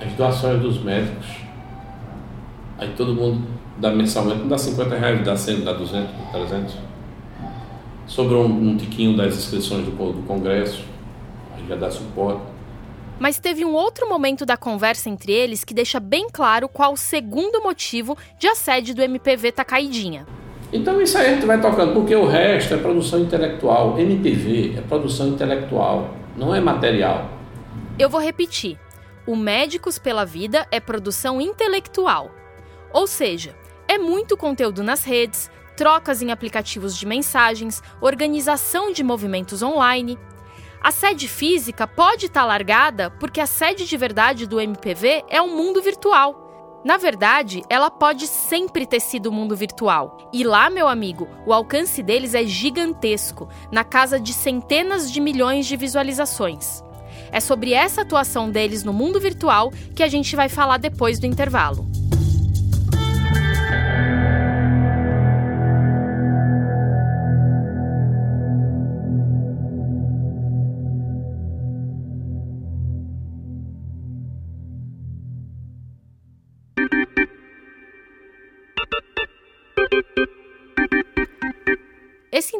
[0.00, 1.26] As doações dos médicos,
[2.78, 3.46] aí todo mundo
[3.78, 6.74] dá mensalmente, não dá 50 reais, dá 100, dá 200, dá 300.
[8.08, 10.84] Sobrou um, um tiquinho das inscrições do, do congresso,
[11.54, 12.51] aí já dá suporte.
[13.22, 16.96] Mas teve um outro momento da conversa entre eles que deixa bem claro qual o
[16.96, 20.26] segundo motivo de a sede do MPV tá caidinha.
[20.72, 23.96] Então isso aí a gente vai tocando, porque o resto é produção intelectual.
[23.96, 27.30] MPV é produção intelectual, não é material.
[27.96, 28.76] Eu vou repetir.
[29.24, 32.28] O Médicos pela Vida é produção intelectual.
[32.92, 33.54] Ou seja,
[33.86, 40.18] é muito conteúdo nas redes, trocas em aplicativos de mensagens, organização de movimentos online.
[40.82, 45.40] A sede física pode estar tá largada porque a sede de verdade do MPV é
[45.40, 46.82] um mundo virtual.
[46.84, 50.28] Na verdade, ela pode sempre ter sido o mundo virtual.
[50.32, 55.66] E lá, meu amigo, o alcance deles é gigantesco, na casa de centenas de milhões
[55.66, 56.82] de visualizações.
[57.30, 61.26] É sobre essa atuação deles no mundo virtual que a gente vai falar depois do
[61.26, 61.86] intervalo.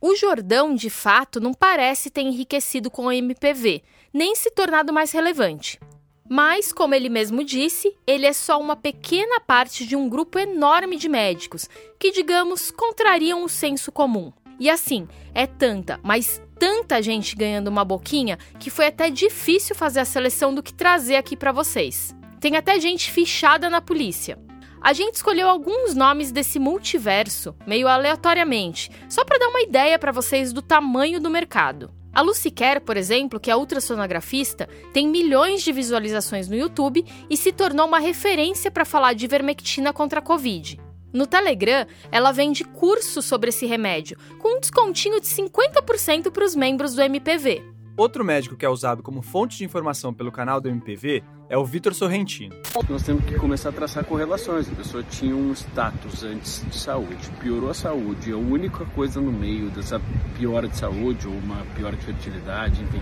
[0.00, 3.82] O Jordão, de fato, não parece ter enriquecido com o MPV,
[4.12, 5.80] nem se tornado mais relevante.
[6.28, 10.96] Mas, como ele mesmo disse, ele é só uma pequena parte de um grupo enorme
[10.96, 14.32] de médicos que, digamos, contrariam o senso comum.
[14.58, 20.00] E assim, é tanta, mas tanta gente ganhando uma boquinha que foi até difícil fazer
[20.00, 22.14] a seleção do que trazer aqui para vocês.
[22.40, 24.38] Tem até gente fichada na polícia.
[24.80, 30.12] A gente escolheu alguns nomes desse multiverso, meio aleatoriamente, só para dar uma ideia para
[30.12, 31.90] vocês do tamanho do mercado.
[32.12, 37.36] A Lucy Kerr, por exemplo, que é ultrassonografista, tem milhões de visualizações no YouTube e
[37.36, 40.80] se tornou uma referência para falar de ivermectina contra a Covid.
[41.12, 46.54] No Telegram, ela vende cursos sobre esse remédio, com um descontinho de 50% para os
[46.54, 47.75] membros do MPV.
[47.96, 51.64] Outro médico que é usado como fonte de informação pelo canal do MPV é o
[51.64, 52.54] Vitor Sorrentino.
[52.90, 54.70] Nós temos que começar a traçar correlações.
[54.70, 58.30] A pessoa tinha um status antes de saúde, piorou a saúde.
[58.32, 59.98] A única coisa no meio dessa
[60.36, 63.00] piora de saúde ou uma piora de fertilidade, enfim,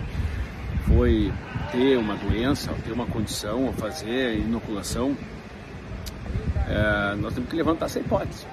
[0.87, 1.33] foi
[1.73, 5.17] ter uma doença, ter uma condição, ou fazer inoculação.
[6.69, 8.47] É, nós temos que levantar essa hipótese.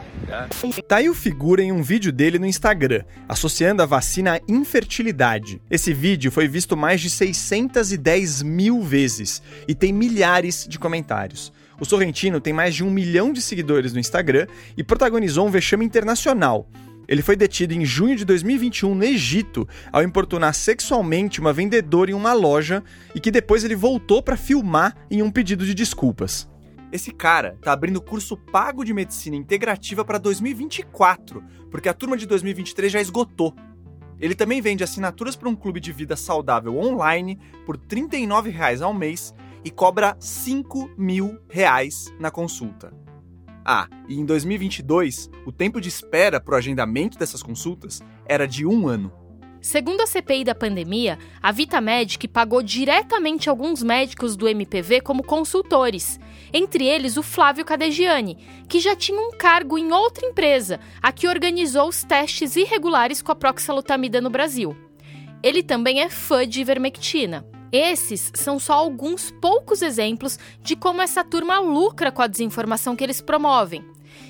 [0.88, 5.62] Tá aí o figura em um vídeo dele no Instagram, associando a vacina à infertilidade.
[5.70, 11.52] Esse vídeo foi visto mais de 610 mil vezes e tem milhares de comentários.
[11.80, 14.46] O Sorrentino tem mais de um milhão de seguidores no Instagram
[14.78, 16.70] e protagonizou um vexame internacional.
[17.08, 22.14] Ele foi detido em junho de 2021 no Egito ao importunar sexualmente uma vendedora em
[22.14, 26.51] uma loja e que depois ele voltou para filmar em um pedido de desculpas.
[26.92, 32.26] Esse cara tá abrindo curso pago de medicina integrativa para 2024, porque a turma de
[32.26, 33.56] 2023 já esgotou.
[34.20, 38.94] Ele também vende assinaturas para um clube de vida saudável online por R$ 39,00 ao
[38.94, 41.40] mês e cobra R$ 5 mil
[42.20, 42.94] na consulta.
[43.64, 48.66] Ah, e em 2022, o tempo de espera para o agendamento dessas consultas era de
[48.66, 49.14] um ano.
[49.62, 56.20] Segundo a CPI da pandemia, a VitaMedic pagou diretamente alguns médicos do MPV como consultores,
[56.54, 58.38] entre eles o Flávio Cadegiani,
[58.68, 63.32] que já tinha um cargo em outra empresa, a que organizou os testes irregulares com
[63.32, 64.76] a proxalutamida no Brasil.
[65.44, 67.46] Ele também é fã de ivermectina.
[67.72, 73.04] Esses são só alguns poucos exemplos de como essa turma lucra com a desinformação que
[73.04, 73.84] eles promovem.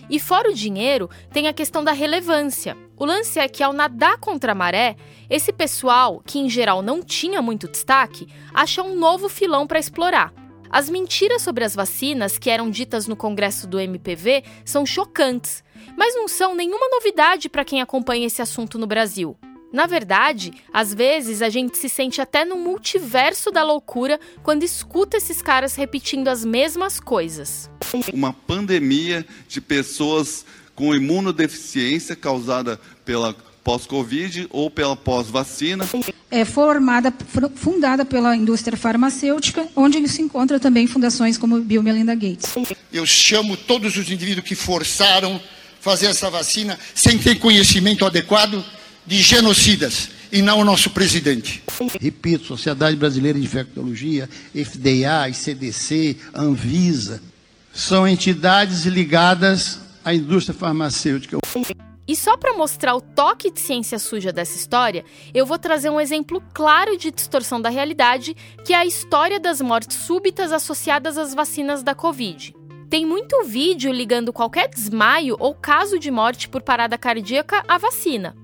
[0.10, 2.78] E fora o dinheiro, tem a questão da relevância.
[2.98, 4.96] O lance é que ao nadar contra a maré,
[5.30, 10.34] esse pessoal, que em geral não tinha muito destaque, acha um novo filão para explorar.
[10.72, 15.62] As mentiras sobre as vacinas que eram ditas no congresso do MPV são chocantes,
[15.98, 19.38] mas não são nenhuma novidade para quem acompanha esse assunto no Brasil.
[19.74, 25.18] Na verdade, às vezes a gente se sente até no multiverso da loucura quando escuta
[25.18, 27.70] esses caras repetindo as mesmas coisas.
[28.14, 35.88] Uma pandemia de pessoas com imunodeficiência causada pela pós-Covid ou pela pós-vacina.
[36.30, 37.14] É formada,
[37.56, 42.54] fundada pela indústria farmacêutica, onde se encontra também fundações como Bill Melinda Gates.
[42.92, 45.40] Eu chamo todos os indivíduos que forçaram
[45.80, 48.64] fazer essa vacina sem ter conhecimento adequado
[49.06, 51.62] de genocidas e não o nosso presidente.
[52.00, 57.22] Repito, Sociedade Brasileira de Infectologia, FDA, ICDC, Anvisa,
[57.74, 61.38] são entidades ligadas à indústria farmacêutica.
[62.12, 65.98] E só para mostrar o toque de ciência suja dessa história, eu vou trazer um
[65.98, 68.36] exemplo claro de distorção da realidade,
[68.66, 72.54] que é a história das mortes súbitas associadas às vacinas da Covid.
[72.90, 78.36] Tem muito vídeo ligando qualquer desmaio ou caso de morte por parada cardíaca à vacina.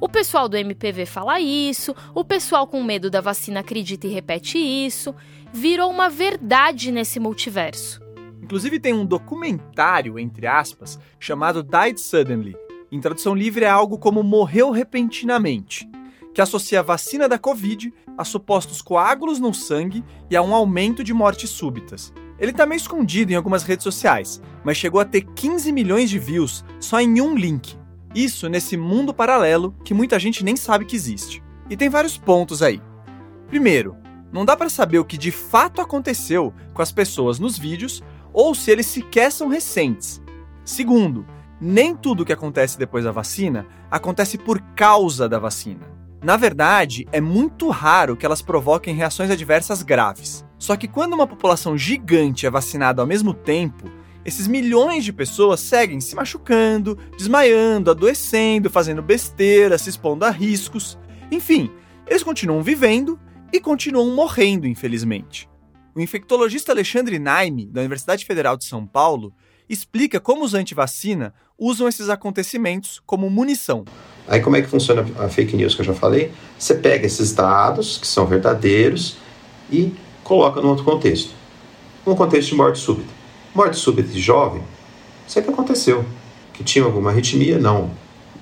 [0.00, 4.58] O pessoal do MPV fala isso, o pessoal com medo da vacina acredita e repete
[4.58, 5.14] isso.
[5.52, 8.02] Virou uma verdade nesse multiverso.
[8.42, 12.63] Inclusive tem um documentário, entre aspas, chamado Died Suddenly.
[12.94, 15.90] Em tradução livre é algo como morreu repentinamente,
[16.32, 21.02] que associa a vacina da Covid a supostos coágulos no sangue e a um aumento
[21.02, 22.12] de mortes súbitas.
[22.38, 26.20] Ele está meio escondido em algumas redes sociais, mas chegou a ter 15 milhões de
[26.20, 27.76] views só em um link.
[28.14, 31.42] Isso nesse mundo paralelo que muita gente nem sabe que existe.
[31.68, 32.80] E tem vários pontos aí.
[33.48, 33.96] Primeiro,
[34.32, 38.54] não dá para saber o que de fato aconteceu com as pessoas nos vídeos ou
[38.54, 40.22] se eles sequer são recentes.
[40.64, 41.26] Segundo,
[41.60, 45.86] nem tudo o que acontece depois da vacina acontece por causa da vacina.
[46.22, 50.44] Na verdade, é muito raro que elas provoquem reações adversas graves.
[50.58, 53.90] Só que quando uma população gigante é vacinada ao mesmo tempo,
[54.24, 60.98] esses milhões de pessoas seguem se machucando, desmaiando, adoecendo, fazendo besteira, se expondo a riscos.
[61.30, 61.70] Enfim,
[62.06, 63.20] eles continuam vivendo
[63.52, 65.46] e continuam morrendo, infelizmente.
[65.94, 69.32] O infectologista Alexandre Naime, da Universidade Federal de São Paulo,
[69.68, 73.84] explica como os antivacina usam esses acontecimentos como munição.
[74.26, 76.32] Aí como é que funciona a fake news que eu já falei?
[76.58, 79.16] Você pega esses dados, que são verdadeiros,
[79.70, 81.30] e coloca num outro contexto.
[82.06, 83.08] Um contexto de morte súbita.
[83.54, 84.62] Morte súbita de jovem,
[85.26, 86.04] sempre aconteceu.
[86.52, 87.90] Que tinha alguma arritmia não,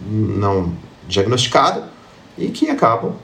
[0.01, 0.73] não
[1.09, 1.91] diagnosticada
[2.37, 3.15] e que acabam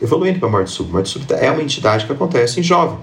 [0.00, 0.94] evoluindo para morte súbita.
[0.94, 2.98] Morte súbita é uma entidade que acontece em jovem.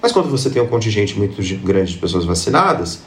[0.00, 3.02] Mas quando você tem um contingente muito grande de pessoas vacinadas,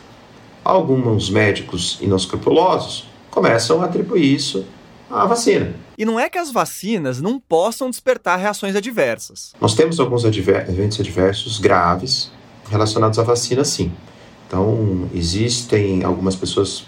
[0.64, 4.66] alguns médicos inescrupulosos começam a atribuir isso
[5.10, 5.74] à vacina.
[5.98, 9.54] E não é que as vacinas não possam despertar reações adversas.
[9.60, 12.32] Nós temos alguns adver eventos adversos graves
[12.70, 13.92] relacionados à vacina, sim.
[14.48, 16.86] Então, existem algumas pessoas,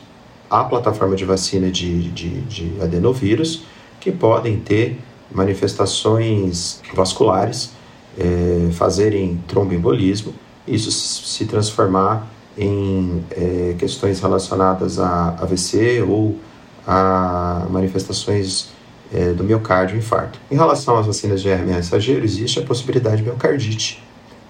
[0.50, 3.64] a plataforma de vacina de, de, de adenovírus,
[4.00, 4.98] que podem ter
[5.32, 7.72] manifestações vasculares,
[8.18, 10.34] é, fazerem tromboembolismo,
[10.68, 16.38] isso se transformar em é, questões relacionadas a AVC ou
[16.86, 18.70] a manifestações
[19.14, 20.39] é, do miocárdio infarto.
[20.49, 24.04] Em relação às vacinas de RNA mensageiro, existe a possibilidade de miocardite,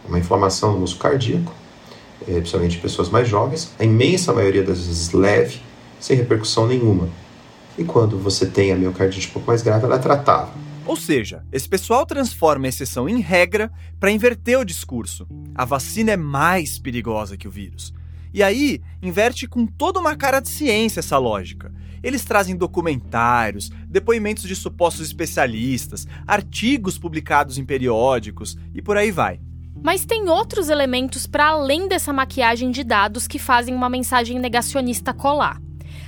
[0.08, 1.54] uma inflamação do músculo cardíaco,
[2.28, 5.62] é, principalmente em pessoas mais jovens, a imensa maioria das vezes leve,
[6.00, 7.10] sem repercussão nenhuma.
[7.78, 10.54] E quando você tem a miocardite um pouco mais grave, ela é tratável.
[10.92, 15.26] Ou seja, esse pessoal transforma a exceção em regra para inverter o discurso.
[15.56, 17.94] A vacina é mais perigosa que o vírus.
[18.34, 21.74] E aí, inverte com toda uma cara de ciência essa lógica.
[22.04, 29.40] Eles trazem documentários, depoimentos de supostos especialistas, artigos publicados em periódicos e por aí vai.
[29.82, 35.14] Mas tem outros elementos para além dessa maquiagem de dados que fazem uma mensagem negacionista
[35.14, 35.58] colar.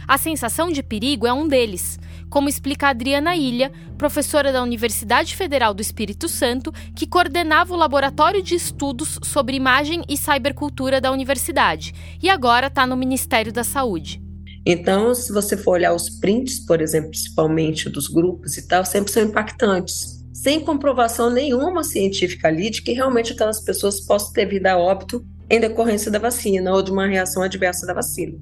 [0.05, 1.97] A sensação de perigo é um deles,
[2.33, 8.41] como explica Adriana Ilha, professora da Universidade Federal do Espírito Santo, que coordenava o laboratório
[8.41, 14.19] de estudos sobre imagem e cybercultura da universidade e agora está no Ministério da Saúde.
[14.65, 19.11] Então, se você for olhar os prints, por exemplo, principalmente dos grupos e tal, sempre
[19.11, 24.65] são impactantes sem comprovação nenhuma científica ali de que realmente aquelas pessoas possam ter vindo
[24.65, 28.39] a óbito em decorrência da vacina ou de uma reação adversa da vacina.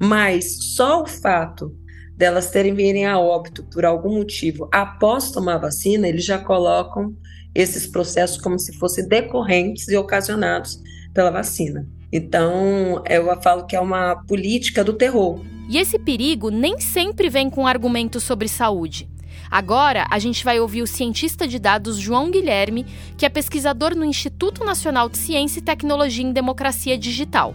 [0.00, 1.76] Mas só o fato
[2.18, 7.14] delas terem virem a óbito por algum motivo após tomar a vacina, eles já colocam
[7.54, 10.82] esses processos como se fossem decorrentes e ocasionados
[11.14, 11.88] pela vacina.
[12.12, 15.40] Então, eu falo que é uma política do terror.
[15.68, 19.08] E esse perigo nem sempre vem com argumentos sobre saúde.
[19.50, 22.84] Agora, a gente vai ouvir o cientista de dados João Guilherme,
[23.16, 27.54] que é pesquisador no Instituto Nacional de Ciência e Tecnologia em Democracia Digital.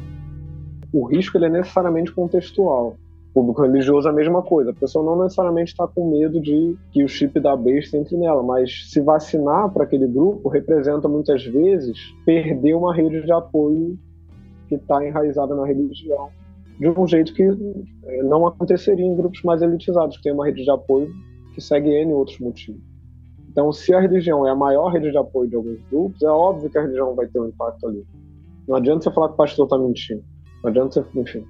[0.91, 2.97] O risco ele é necessariamente contextual.
[3.33, 4.71] Público religioso é a mesma coisa.
[4.71, 8.43] A pessoa não necessariamente está com medo de que o chip da besta entre nela,
[8.43, 13.97] mas se vacinar para aquele grupo representa muitas vezes perder uma rede de apoio
[14.69, 16.29] que está enraizada na religião
[16.79, 20.63] de um jeito que eh, não aconteceria em grupos mais elitizados, que tem uma rede
[20.63, 21.11] de apoio
[21.53, 22.81] que segue N outros motivos.
[23.49, 26.69] Então, se a religião é a maior rede de apoio de alguns grupos, é óbvio
[26.69, 28.03] que a religião vai ter um impacto ali.
[28.67, 30.23] Não adianta você falar que o pastor está mentindo.
[30.63, 31.45] Não adianta você, enfim.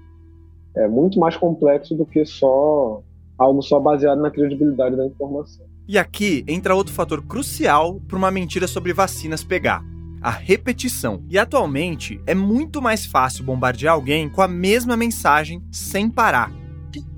[0.76, 3.02] É muito mais complexo do que só
[3.38, 5.66] algo só baseado na credibilidade da informação.
[5.88, 9.84] E aqui entra outro fator crucial para uma mentira sobre vacinas pegar:
[10.22, 11.22] a repetição.
[11.30, 16.64] E atualmente é muito mais fácil bombardear alguém com a mesma mensagem sem parar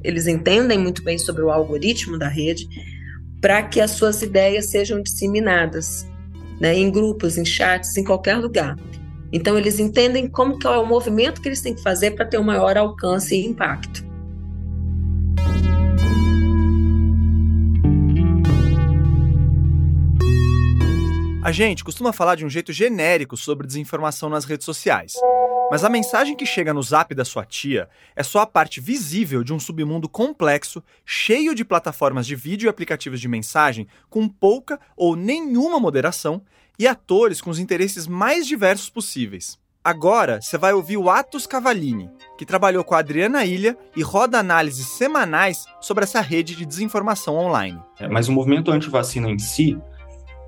[0.04, 2.68] eles entendem muito bem sobre o algoritmo da rede,
[3.42, 6.08] para que as suas ideias sejam disseminadas
[6.60, 8.78] né, em grupos, em chats, em qualquer lugar.
[9.36, 12.40] Então, eles entendem como que é o movimento que eles têm que fazer para ter
[12.40, 14.02] um maior alcance e impacto.
[21.44, 25.16] A gente costuma falar de um jeito genérico sobre desinformação nas redes sociais.
[25.70, 29.44] Mas a mensagem que chega no zap da sua tia é só a parte visível
[29.44, 34.80] de um submundo complexo, cheio de plataformas de vídeo e aplicativos de mensagem com pouca
[34.96, 36.42] ou nenhuma moderação
[36.78, 39.58] e atores com os interesses mais diversos possíveis.
[39.84, 44.40] Agora você vai ouvir o Atos Cavalini, que trabalhou com a Adriana Ilha e roda
[44.40, 47.80] análises semanais sobre essa rede de desinformação online.
[48.00, 49.78] É, mas o movimento anti-vacina em si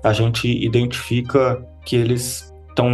[0.02, 2.88] a gente identifica que eles estão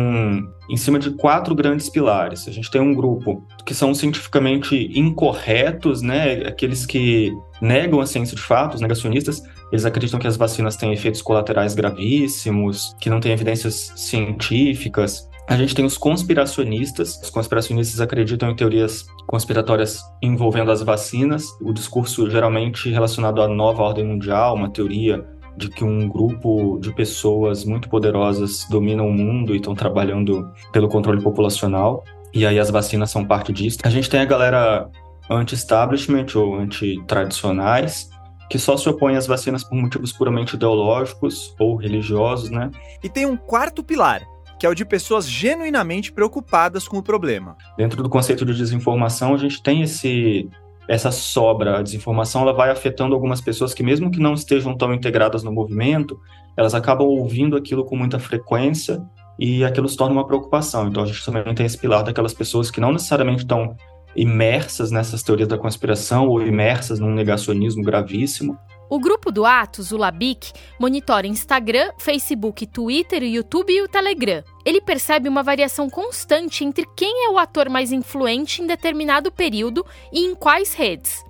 [0.69, 2.49] em cima de quatro grandes pilares.
[2.49, 6.47] A gente tem um grupo que são cientificamente incorretos, né?
[6.47, 9.43] Aqueles que negam a ciência de fato, os negacionistas,
[9.75, 15.29] eles acreditam que as vacinas têm efeitos colaterais gravíssimos, que não têm evidências científicas.
[15.49, 17.21] A gente tem os conspiracionistas.
[17.21, 21.43] Os conspiracionistas acreditam em teorias conspiratórias envolvendo as vacinas.
[21.61, 26.95] O discurso geralmente relacionado à nova ordem mundial, uma teoria de que um grupo de
[26.95, 32.05] pessoas muito poderosas dominam o mundo e estão trabalhando pelo controle populacional.
[32.33, 33.79] E aí as vacinas são parte disso.
[33.83, 34.89] A gente tem a galera
[35.29, 38.14] anti-establishment ou anti-tradicionais,
[38.51, 42.71] que só se opõem às vacinas por motivos puramente ideológicos ou religiosos, né?
[43.03, 44.23] E tem um quarto pilar,
[44.59, 47.57] que é o de pessoas genuinamente preocupadas com o problema.
[47.77, 50.49] Dentro do conceito de desinformação, a gente tem esse
[50.87, 54.93] essa sobra, a desinformação, ela vai afetando algumas pessoas que, mesmo que não estejam tão
[54.93, 56.21] integradas no movimento,
[56.57, 59.03] elas acabam ouvindo aquilo com muita frequência
[59.39, 60.89] e aquilo se torna uma preocupação.
[60.89, 63.75] Então, a gente também tem esse pilar daquelas pessoas que não necessariamente estão
[64.17, 68.59] imersas nessas teorias da conspiração ou imersas num negacionismo gravíssimo,
[68.89, 74.45] o grupo do Atos, o Labic, monitora Instagram, Facebook, Twitter, YouTube e o Telegram.
[74.65, 79.85] Ele percebe uma variação constante entre quem é o ator mais influente em determinado período
[80.13, 81.25] e em quais redes.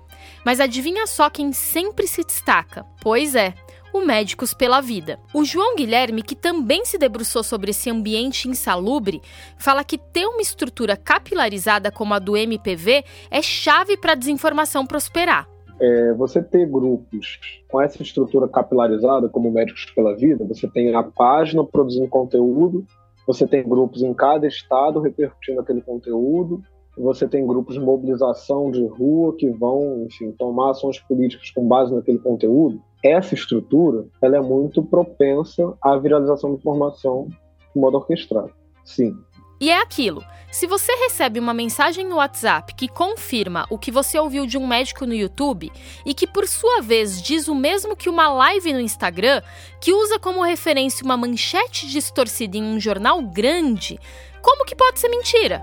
[0.45, 2.85] Mas adivinha só quem sempre se destaca?
[3.01, 3.53] Pois é,
[3.95, 5.19] o Médicos pela Vida.
[5.33, 9.21] O João Guilherme, que também se debruçou sobre esse ambiente insalubre,
[9.57, 14.85] fala que ter uma estrutura capilarizada como a do MPV é chave para a desinformação
[14.85, 15.47] prosperar
[15.79, 21.03] é, você ter grupos com essa estrutura capilarizada, como Médicos pela Vida, você tem a
[21.03, 22.85] página produzindo conteúdo,
[23.27, 26.61] você tem grupos em cada estado repercutindo aquele conteúdo,
[26.97, 31.93] você tem grupos de mobilização de rua que vão, enfim, tomar ações políticas com base
[31.93, 32.81] naquele conteúdo.
[33.05, 37.27] Essa estrutura, ela é muito propensa à viralização de informação
[37.73, 38.51] de modo orquestrado.
[38.83, 39.15] Sim,
[39.59, 40.23] e é aquilo.
[40.51, 44.65] Se você recebe uma mensagem no WhatsApp que confirma o que você ouviu de um
[44.65, 45.71] médico no YouTube
[46.05, 49.41] e que, por sua vez, diz o mesmo que uma live no Instagram,
[49.81, 53.99] que usa como referência uma manchete distorcida em um jornal grande,
[54.41, 55.61] como que pode ser mentira?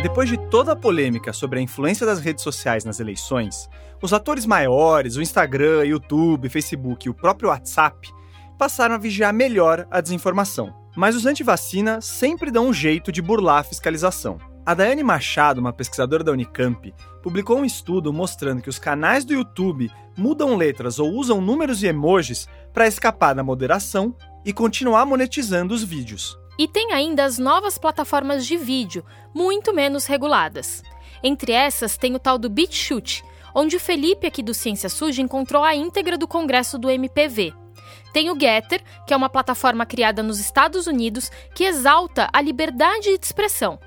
[0.00, 3.68] Depois de toda a polêmica sobre a influência das redes sociais nas eleições,
[4.00, 8.08] os atores maiores, o Instagram, YouTube, Facebook e o próprio WhatsApp
[8.56, 10.72] passaram a vigiar melhor a desinformação.
[10.96, 14.38] Mas os antivacina sempre dão um jeito de burlar a fiscalização.
[14.64, 19.32] A Daiane Machado, uma pesquisadora da Unicamp, publicou um estudo mostrando que os canais do
[19.32, 25.74] YouTube mudam letras ou usam números e emojis para escapar da moderação e continuar monetizando
[25.74, 26.38] os vídeos.
[26.58, 30.82] E tem ainda as novas plataformas de vídeo, muito menos reguladas.
[31.22, 35.62] Entre essas tem o tal do BitChute, onde o Felipe aqui do Ciência Suja encontrou
[35.62, 37.54] a íntegra do congresso do MPV.
[38.12, 43.16] Tem o Getter, que é uma plataforma criada nos Estados Unidos que exalta a liberdade
[43.16, 43.78] de expressão.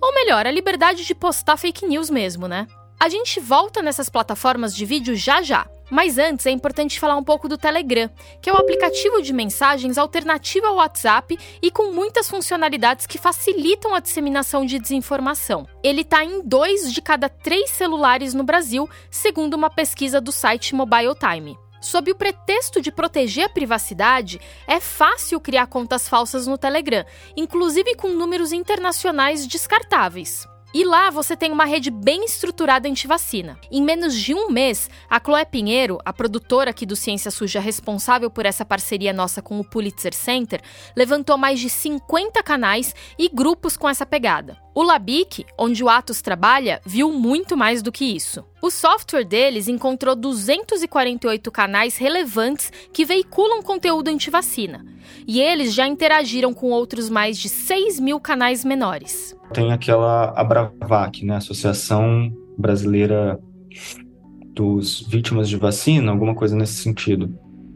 [0.00, 2.66] Ou melhor, a liberdade de postar fake news mesmo, né?
[3.00, 5.68] A gente volta nessas plataformas de vídeo já já.
[5.90, 8.10] Mas antes é importante falar um pouco do Telegram,
[8.42, 13.94] que é o aplicativo de mensagens alternativo ao WhatsApp e com muitas funcionalidades que facilitam
[13.94, 15.66] a disseminação de desinformação.
[15.82, 20.74] Ele está em dois de cada três celulares no Brasil, segundo uma pesquisa do site
[20.74, 21.56] Mobile Time.
[21.80, 27.04] Sob o pretexto de proteger a privacidade, é fácil criar contas falsas no Telegram,
[27.36, 30.46] inclusive com números internacionais descartáveis.
[30.74, 33.58] E lá você tem uma rede bem estruturada anti-vacina.
[33.70, 38.30] Em menos de um mês, a Chloé Pinheiro, a produtora aqui do Ciência Suja responsável
[38.30, 40.60] por essa parceria nossa com o Pulitzer Center,
[40.94, 44.58] levantou mais de 50 canais e grupos com essa pegada.
[44.74, 48.44] O Labic, onde o Atos trabalha, viu muito mais do que isso.
[48.60, 54.84] O software deles encontrou 248 canais relevantes que veiculam conteúdo anti-vacina.
[55.26, 59.34] E eles já interagiram com outros mais de 6 mil canais menores.
[59.52, 63.38] Tem aquela Abravac, né, Associação Brasileira
[64.54, 67.32] dos Vítimas de Vacina, alguma coisa nesse sentido.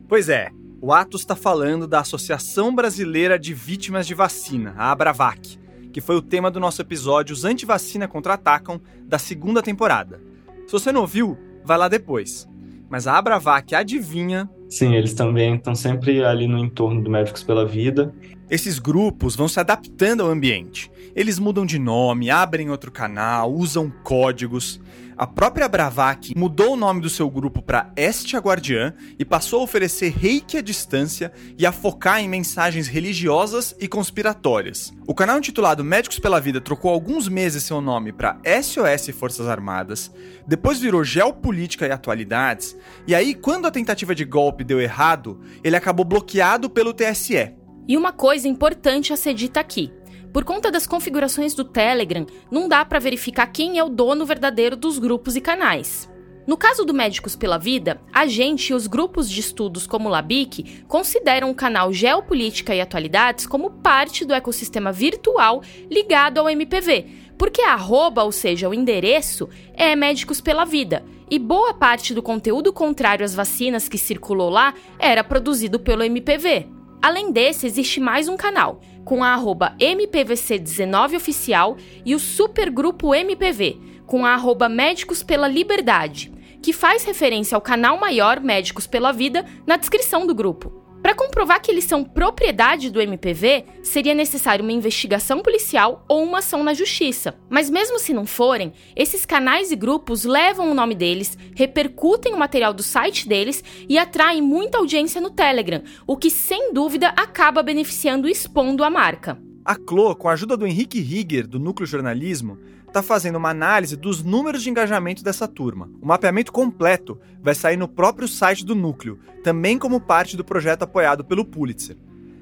[0.09, 0.51] Pois é,
[0.81, 5.59] o Atos está falando da Associação Brasileira de Vítimas de Vacina, a Abravac,
[5.93, 10.21] que foi o tema do nosso episódio Os Antivacina Contra-Atacam da segunda temporada.
[10.67, 12.49] Se você não ouviu, vai lá depois.
[12.91, 14.51] Mas a Abravac adivinha.
[14.69, 18.13] Sim, eles também estão sempre ali no entorno do Médicos pela Vida.
[18.53, 20.93] Esses grupos vão se adaptando ao ambiente.
[21.17, 24.79] Eles mudam de nome, abrem outro canal, usam códigos.
[25.17, 29.63] A própria Bravac mudou o nome do seu grupo para Estia Guardiã e passou a
[29.63, 34.93] oferecer reiki à distância e a focar em mensagens religiosas e conspiratórias.
[35.07, 40.13] O canal intitulado Médicos pela Vida trocou alguns meses seu nome para SOS Forças Armadas,
[40.47, 42.77] depois virou Geopolítica e Atualidades,
[43.07, 47.62] e aí, quando a tentativa de golpe deu errado, ele acabou bloqueado pelo TSE.
[47.87, 49.93] E uma coisa importante a ser dita aqui.
[50.33, 54.77] Por conta das configurações do Telegram, não dá para verificar quem é o dono verdadeiro
[54.77, 56.11] dos grupos e canais.
[56.47, 60.13] No caso do Médicos pela Vida, a gente e os grupos de estudos como o
[60.13, 67.07] Labic consideram o canal Geopolítica e Atualidades como parte do ecossistema virtual ligado ao MPV,
[67.39, 72.23] porque a arroba, ou seja, o endereço, é Médicos pela Vida, e boa parte do
[72.23, 76.82] conteúdo contrário às vacinas que circulou lá era produzido pelo MPV.
[77.03, 81.77] Além desse, existe mais um canal, com a arroba MPVC19oficial
[82.07, 83.77] e o supergrupo MPV,
[84.07, 86.33] com a arroba Médicos pela Liberdade,
[86.63, 90.82] que faz referência ao canal maior Médicos pela Vida na descrição do grupo.
[91.03, 96.39] Para comprovar que eles são propriedade do MPV, seria necessário uma investigação policial ou uma
[96.39, 97.35] ação na justiça.
[97.51, 102.39] Mas mesmo se não forem, esses canais e grupos levam o nome deles, repercutem o
[102.39, 107.65] material do site deles e atraem muita audiência no Telegram, o que sem dúvida acaba
[107.65, 109.37] beneficiando e expondo a marca.
[109.65, 112.59] A Clo, com a ajuda do Henrique Rieger, do Núcleo Jornalismo,
[112.93, 115.91] está fazendo uma análise dos números de engajamento dessa turma.
[116.01, 120.83] O mapeamento completo vai sair no próprio site do Núcleo, também como parte do projeto
[120.83, 121.97] apoiado pelo Pulitzer.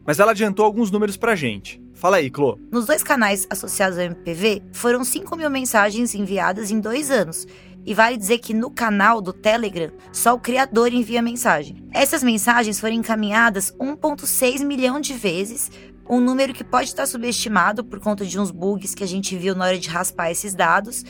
[0.05, 1.81] Mas ela adiantou alguns números pra gente.
[1.95, 2.59] Fala aí, Clo.
[2.73, 7.47] Nos dois canais associados ao MPV, foram 5 mil mensagens enviadas em dois anos.
[7.87, 11.89] E vale dizer que no canal do Telegram, só o criador envia mensagem.
[11.93, 15.71] Essas mensagens foram encaminhadas 1,6 milhão de vezes
[16.11, 19.55] um número que pode estar subestimado por conta de uns bugs que a gente viu
[19.55, 21.05] na hora de raspar esses dados.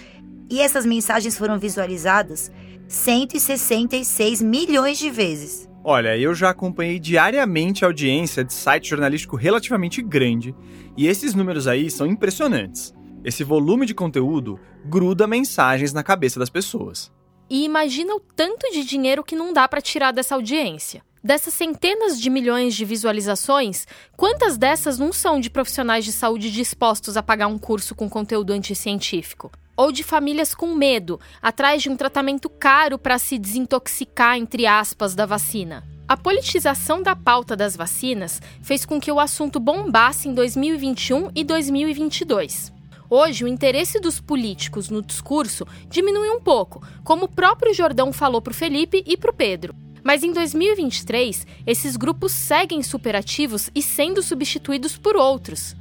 [0.50, 2.52] E essas mensagens foram visualizadas
[2.86, 5.66] 166 milhões de vezes.
[5.82, 10.54] Olha, eu já acompanhei diariamente a audiência de site jornalístico relativamente grande,
[10.94, 12.92] e esses números aí são impressionantes.
[13.24, 17.10] Esse volume de conteúdo gruda mensagens na cabeça das pessoas.
[17.48, 21.02] E imagina o tanto de dinheiro que não dá para tirar dessa audiência.
[21.22, 27.14] Dessas centenas de milhões de visualizações, quantas dessas não são de profissionais de saúde dispostos
[27.14, 29.52] a pagar um curso com conteúdo anticientífico?
[29.76, 35.14] Ou de famílias com medo, atrás de um tratamento caro para se desintoxicar, entre aspas,
[35.14, 35.84] da vacina?
[36.08, 41.44] A politização da pauta das vacinas fez com que o assunto bombasse em 2021 e
[41.44, 42.72] 2022.
[43.10, 48.40] Hoje, o interesse dos políticos no discurso diminui um pouco, como o próprio Jordão falou
[48.40, 49.74] para o Felipe e para o Pedro.
[50.02, 55.76] Mas em 2023, esses grupos seguem superativos e sendo substituídos por outros.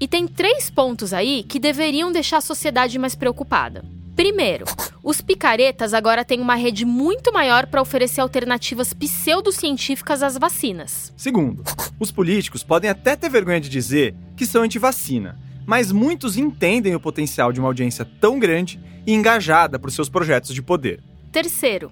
[0.00, 3.84] E tem três pontos aí que deveriam deixar a sociedade mais preocupada.
[4.14, 4.66] Primeiro,
[5.02, 11.12] os picaretas agora têm uma rede muito maior para oferecer alternativas pseudocientíficas às vacinas.
[11.16, 11.64] Segundo,
[11.98, 17.00] os políticos podem até ter vergonha de dizer que são anti-vacina, mas muitos entendem o
[17.00, 21.02] potencial de uma audiência tão grande e engajada por seus projetos de poder.
[21.32, 21.90] Terceiro,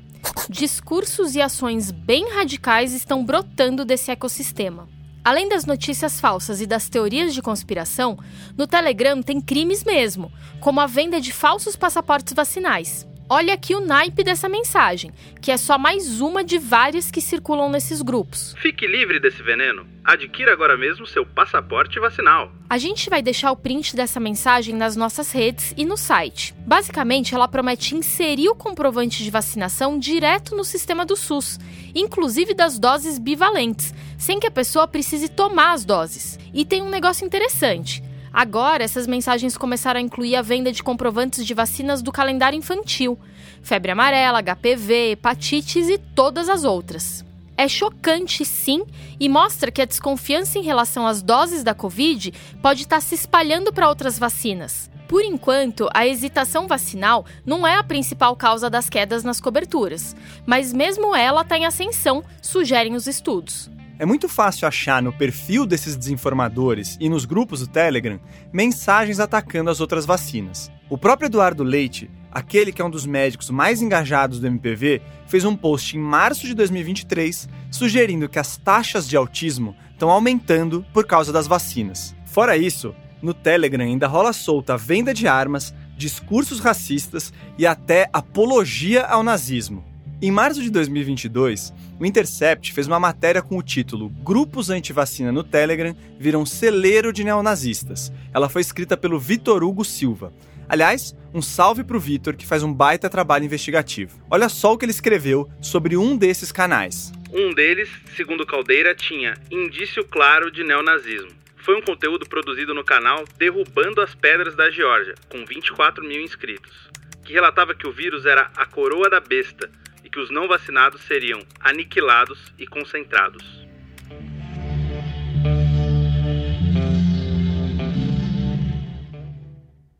[0.50, 4.86] discursos e ações bem radicais estão brotando desse ecossistema.
[5.24, 8.18] Além das notícias falsas e das teorias de conspiração,
[8.54, 10.30] no Telegram tem crimes mesmo,
[10.60, 13.08] como a venda de falsos passaportes vacinais.
[13.32, 17.70] Olha aqui o naipe dessa mensagem, que é só mais uma de várias que circulam
[17.70, 18.56] nesses grupos.
[18.58, 19.86] Fique livre desse veneno.
[20.04, 22.50] Adquira agora mesmo seu passaporte vacinal.
[22.68, 26.52] A gente vai deixar o print dessa mensagem nas nossas redes e no site.
[26.66, 31.56] Basicamente, ela promete inserir o comprovante de vacinação direto no sistema do SUS,
[31.94, 36.36] inclusive das doses bivalentes, sem que a pessoa precise tomar as doses.
[36.52, 38.02] E tem um negócio interessante.
[38.32, 43.18] Agora, essas mensagens começaram a incluir a venda de comprovantes de vacinas do calendário infantil,
[43.62, 47.24] febre amarela, HPV, hepatites e todas as outras.
[47.56, 48.84] É chocante, sim,
[49.18, 53.72] e mostra que a desconfiança em relação às doses da Covid pode estar se espalhando
[53.72, 54.90] para outras vacinas.
[55.06, 60.14] Por enquanto, a hesitação vacinal não é a principal causa das quedas nas coberturas,
[60.46, 63.68] mas mesmo ela está em ascensão, sugerem os estudos.
[64.00, 68.18] É muito fácil achar no perfil desses desinformadores e nos grupos do Telegram
[68.50, 70.72] mensagens atacando as outras vacinas.
[70.88, 75.44] O próprio Eduardo Leite, aquele que é um dos médicos mais engajados do MPV, fez
[75.44, 81.06] um post em março de 2023 sugerindo que as taxas de autismo estão aumentando por
[81.06, 82.16] causa das vacinas.
[82.24, 88.08] Fora isso, no Telegram ainda rola solta a venda de armas, discursos racistas e até
[88.14, 89.89] apologia ao nazismo.
[90.22, 95.42] Em março de 2022, o Intercept fez uma matéria com o título Grupos anti-vacina no
[95.42, 98.12] Telegram viram celeiro de neonazistas.
[98.30, 100.30] Ela foi escrita pelo Vitor Hugo Silva.
[100.68, 104.22] Aliás, um salve pro Vitor, que faz um baita trabalho investigativo.
[104.30, 107.10] Olha só o que ele escreveu sobre um desses canais.
[107.32, 111.30] Um deles, segundo Caldeira, tinha indício claro de neonazismo.
[111.56, 116.90] Foi um conteúdo produzido no canal Derrubando as Pedras da Geórgia, com 24 mil inscritos,
[117.24, 119.70] que relatava que o vírus era a coroa da besta,
[120.10, 123.44] que os não vacinados seriam aniquilados e concentrados.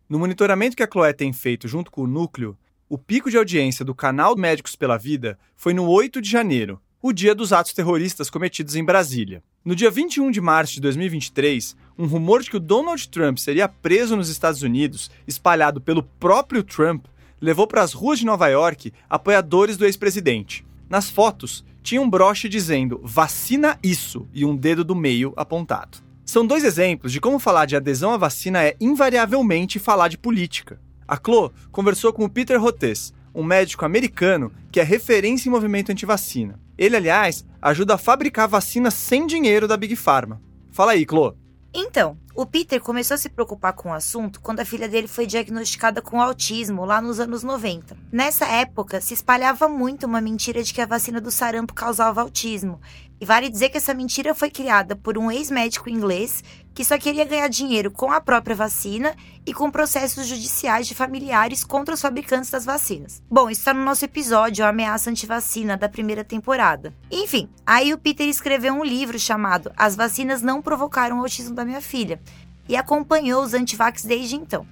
[0.08, 2.58] No monitoramento que a Chloé tem feito junto com o núcleo,
[2.88, 7.12] o pico de audiência do canal Médicos pela Vida foi no 8 de janeiro, o
[7.12, 9.42] dia dos atos terroristas cometidos em Brasília.
[9.64, 13.68] No dia 21 de março de 2023, um rumor de que o Donald Trump seria
[13.68, 17.06] preso nos Estados Unidos, espalhado pelo próprio Trump,
[17.40, 20.64] levou para as ruas de Nova York apoiadores do ex-presidente.
[20.88, 25.98] Nas fotos, tinha um broche dizendo vacina isso e um dedo do meio apontado.
[26.24, 30.78] São dois exemplos de como falar de adesão à vacina é invariavelmente falar de política.
[31.08, 35.90] A Clo conversou com o Peter Rotes, um médico americano que é referência em movimento
[35.90, 36.60] antivacina.
[36.78, 40.40] Ele, aliás, ajuda a fabricar vacinas sem dinheiro da Big Pharma.
[40.70, 41.36] Fala aí, Clo.
[41.72, 45.24] Então, o Peter começou a se preocupar com o assunto quando a filha dele foi
[45.24, 47.96] diagnosticada com autismo lá nos anos 90.
[48.10, 52.80] Nessa época, se espalhava muito uma mentira de que a vacina do sarampo causava autismo.
[53.20, 56.42] E vale dizer que essa mentira foi criada por um ex-médico inglês
[56.72, 59.14] que só queria ganhar dinheiro com a própria vacina
[59.44, 63.22] e com processos judiciais de familiares contra os fabricantes das vacinas.
[63.30, 66.94] Bom, isso está no nosso episódio A Ameaça Antivacina da primeira temporada.
[67.10, 71.64] Enfim, aí o Peter escreveu um livro chamado As Vacinas Não Provocaram o Autismo da
[71.64, 72.20] Minha Filha
[72.66, 74.66] e acompanhou os antivax desde então.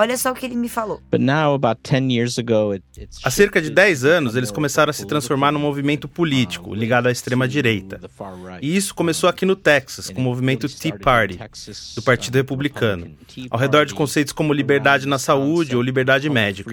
[0.00, 1.02] Olha só o que ele me falou.
[3.24, 7.10] Há cerca de 10 anos, eles começaram a se transformar num movimento político ligado à
[7.10, 8.00] extrema-direita.
[8.62, 11.36] E isso começou aqui no Texas, com o movimento Tea Party,
[11.96, 13.10] do Partido Republicano,
[13.50, 16.70] ao redor de conceitos como liberdade na saúde ou liberdade médica.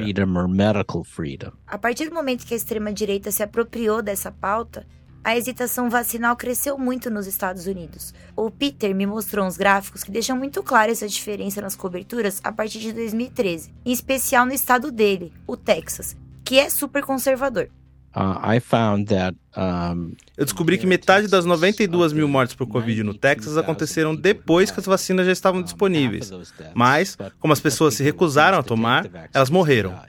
[1.66, 4.86] A partir do momento que a extrema-direita se apropriou dessa pauta,
[5.26, 8.14] a hesitação vacinal cresceu muito nos Estados Unidos.
[8.36, 12.52] O Peter me mostrou uns gráficos que deixam muito clara essa diferença nas coberturas a
[12.52, 17.70] partir de 2013, em especial no estado dele, o Texas, que é super conservador.
[20.38, 24.80] Eu descobri que metade das 92 mil mortes por Covid no Texas aconteceram depois que
[24.80, 26.32] as vacinas já estavam disponíveis.
[26.76, 30.00] Mas, como as pessoas se recusaram a tomar, elas morreram.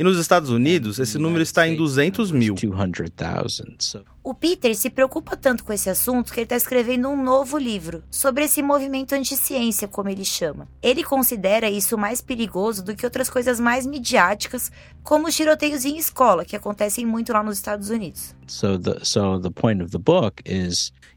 [0.00, 2.54] E nos Estados Unidos, esse número está em 200 mil.
[4.22, 8.02] O Peter se preocupa tanto com esse assunto que ele está escrevendo um novo livro
[8.10, 10.68] sobre esse movimento anti-ciência, como ele chama.
[10.82, 14.70] Ele considera isso mais perigoso do que outras coisas mais midiáticas,
[15.02, 18.34] como os tiroteios em escola, que acontecem muito lá nos Estados Unidos.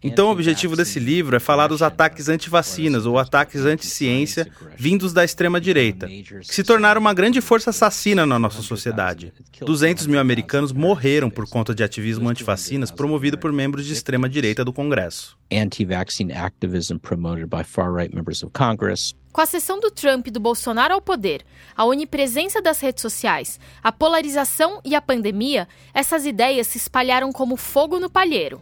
[0.02, 4.48] Então, o objetivo desse livro é falar dos ataques anti-vacinas ou ataques anti-ciência
[4.78, 9.34] vindos da extrema-direita, que se tornaram uma grande força assassina na nossa sociedade.
[9.60, 14.72] 200 mil americanos morreram por conta de ativismo anti-vacinas promovido por membros de extrema-direita do
[14.72, 15.38] Congresso.
[15.52, 19.14] Anti-vaccine activism promoted by far-right members of Congress.
[19.32, 21.44] Com a sessão do Trump e do Bolsonaro ao poder,
[21.76, 27.58] a onipresença das redes sociais, a polarização e a pandemia, essas ideias se espalharam como
[27.58, 28.62] fogo no palheiro.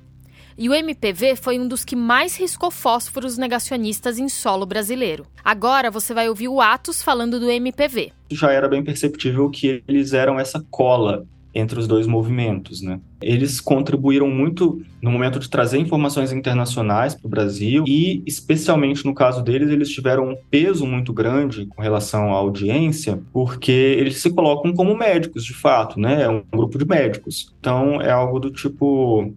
[0.57, 5.25] E o MPV foi um dos que mais riscou fósforos negacionistas em solo brasileiro.
[5.43, 8.11] Agora você vai ouvir o Atos falando do MPV.
[8.29, 12.99] Já era bem perceptível que eles eram essa cola entre os dois movimentos, né?
[13.21, 19.13] Eles contribuíram muito no momento de trazer informações internacionais para o Brasil e, especialmente no
[19.13, 24.29] caso deles, eles tiveram um peso muito grande com relação à audiência, porque eles se
[24.31, 26.23] colocam como médicos, de fato, né?
[26.23, 27.53] É um grupo de médicos.
[27.59, 29.33] Então, é algo do tipo: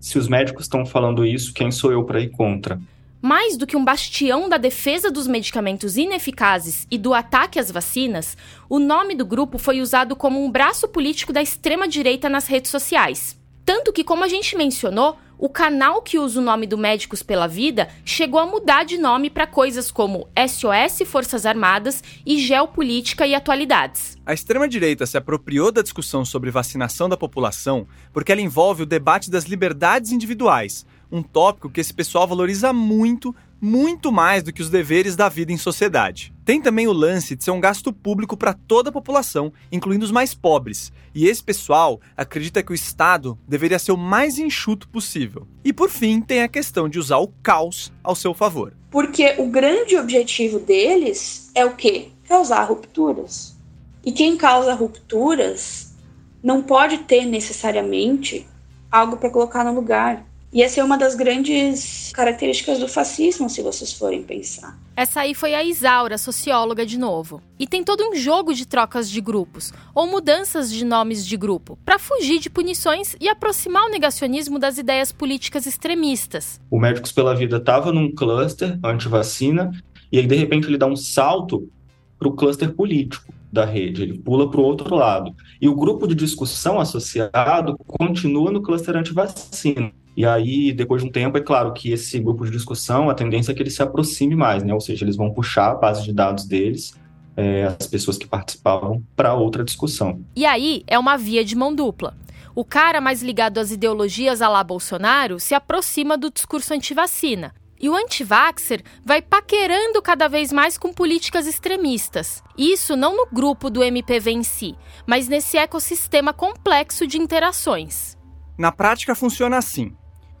[0.00, 2.80] se os médicos estão falando isso, quem sou eu para ir contra?
[3.20, 8.36] Mais do que um bastião da defesa dos medicamentos ineficazes e do ataque às vacinas,
[8.68, 13.36] o nome do grupo foi usado como um braço político da extrema-direita nas redes sociais.
[13.64, 17.46] Tanto que, como a gente mencionou, o canal que usa o nome do Médicos pela
[17.46, 23.34] Vida chegou a mudar de nome para coisas como SOS Forças Armadas e Geopolítica e
[23.34, 24.16] Atualidades.
[24.24, 29.30] A extrema-direita se apropriou da discussão sobre vacinação da população porque ela envolve o debate
[29.30, 34.70] das liberdades individuais um tópico que esse pessoal valoriza muito, muito mais do que os
[34.70, 36.32] deveres da vida em sociedade.
[36.44, 40.10] Tem também o lance de ser um gasto público para toda a população, incluindo os
[40.10, 45.46] mais pobres, e esse pessoal acredita que o Estado deveria ser o mais enxuto possível.
[45.64, 48.74] E por fim, tem a questão de usar o caos ao seu favor.
[48.90, 52.08] Porque o grande objetivo deles é o quê?
[52.26, 53.56] Causar rupturas.
[54.04, 55.94] E quem causa rupturas
[56.42, 58.46] não pode ter necessariamente
[58.90, 60.24] algo para colocar no lugar.
[60.50, 64.78] E essa é uma das grandes características do fascismo, se vocês forem pensar.
[64.96, 67.42] Essa aí foi a Isaura, socióloga de novo.
[67.58, 71.78] E tem todo um jogo de trocas de grupos, ou mudanças de nomes de grupo,
[71.84, 76.58] para fugir de punições e aproximar o negacionismo das ideias políticas extremistas.
[76.70, 79.70] O Médicos pela Vida estava num cluster anti-vacina,
[80.10, 81.70] e aí de repente ele dá um salto
[82.18, 85.34] para o cluster político da rede, ele pula para o outro lado.
[85.60, 89.92] E o grupo de discussão associado continua no cluster anti-vacina.
[90.18, 93.52] E aí, depois de um tempo, é claro que esse grupo de discussão, a tendência
[93.52, 94.74] é que ele se aproxime mais, né?
[94.74, 96.92] Ou seja, eles vão puxar a base de dados deles,
[97.36, 100.20] é, as pessoas que participavam, para outra discussão.
[100.34, 102.16] E aí é uma via de mão dupla.
[102.52, 107.54] O cara mais ligado às ideologias a lá Bolsonaro se aproxima do discurso antivacina.
[107.80, 112.42] E o antivaxer vai paquerando cada vez mais com políticas extremistas.
[112.58, 114.74] Isso não no grupo do MPV em si,
[115.06, 118.18] mas nesse ecossistema complexo de interações.
[118.58, 119.94] Na prática funciona assim.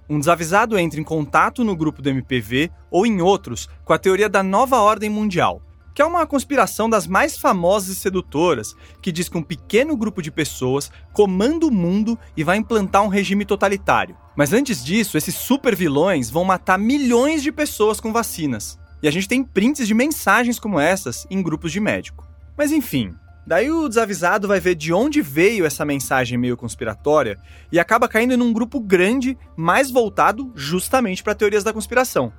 [0.08, 4.28] Um desavisado entra em contato no grupo do MPV ou em outros com a teoria
[4.28, 5.60] da nova ordem mundial,
[5.94, 10.22] que é uma conspiração das mais famosas e sedutoras, que diz que um pequeno grupo
[10.22, 14.16] de pessoas comanda o mundo e vai implantar um regime totalitário.
[14.34, 18.78] Mas antes disso, esses super vilões vão matar milhões de pessoas com vacinas.
[19.02, 22.26] E a gente tem prints de mensagens como essas em grupos de médico.
[22.56, 23.14] Mas enfim,
[23.48, 27.40] Daí o desavisado vai ver de onde veio essa mensagem meio conspiratória
[27.72, 32.30] e acaba caindo num grupo grande, mais voltado justamente para teorias da conspiração.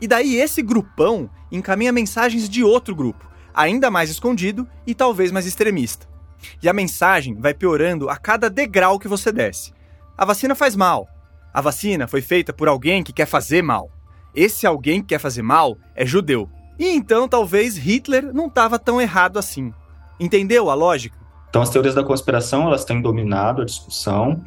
[0.00, 5.46] E daí esse grupão encaminha mensagens de outro grupo, ainda mais escondido e talvez mais
[5.46, 6.06] extremista.
[6.62, 9.72] E a mensagem vai piorando a cada degrau que você desce.
[10.16, 11.08] A vacina faz mal.
[11.52, 13.90] A vacina foi feita por alguém que quer fazer mal.
[14.32, 16.48] Esse alguém que quer fazer mal é judeu.
[16.78, 19.74] E então talvez Hitler não estava tão errado assim.
[20.18, 21.16] Entendeu a lógica?
[21.48, 24.42] Então, as teorias da conspiração elas têm dominado a discussão.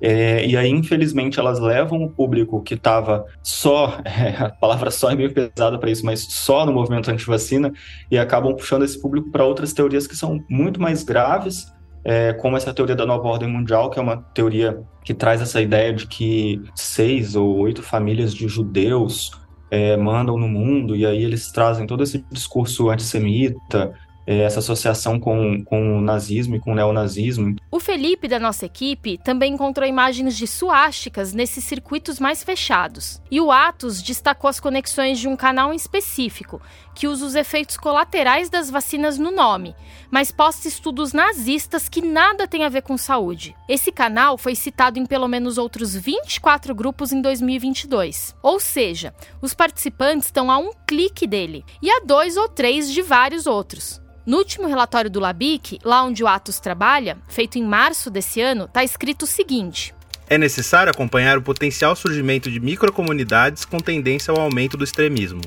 [0.00, 5.10] É, e aí, infelizmente, elas levam o público que estava só, é, a palavra só
[5.10, 7.72] é meio pesada para isso, mas só no movimento anti-vacina,
[8.10, 11.70] e acabam puxando esse público para outras teorias que são muito mais graves,
[12.02, 15.60] é, como essa teoria da nova ordem mundial, que é uma teoria que traz essa
[15.60, 19.30] ideia de que seis ou oito famílias de judeus
[19.70, 23.92] é, mandam no mundo, e aí eles trazem todo esse discurso antissemita,
[24.38, 27.56] essa associação com, com o nazismo e com o neonazismo.
[27.70, 33.20] O Felipe, da nossa equipe, também encontrou imagens de suásticas nesses circuitos mais fechados.
[33.30, 36.60] E o Atos destacou as conexões de um canal em específico,
[36.94, 39.74] que usa os efeitos colaterais das vacinas no nome,
[40.10, 43.54] mas posta estudos nazistas que nada tem a ver com saúde.
[43.68, 48.34] Esse canal foi citado em pelo menos outros 24 grupos em 2022.
[48.42, 53.02] Ou seja, os participantes estão a um clique dele, e a dois ou três de
[53.02, 54.00] vários outros.
[54.26, 58.64] No último relatório do Labic, lá onde o Atos trabalha, feito em março desse ano,
[58.66, 59.94] está escrito o seguinte:
[60.28, 65.40] É necessário acompanhar o potencial surgimento de microcomunidades com tendência ao aumento do extremismo.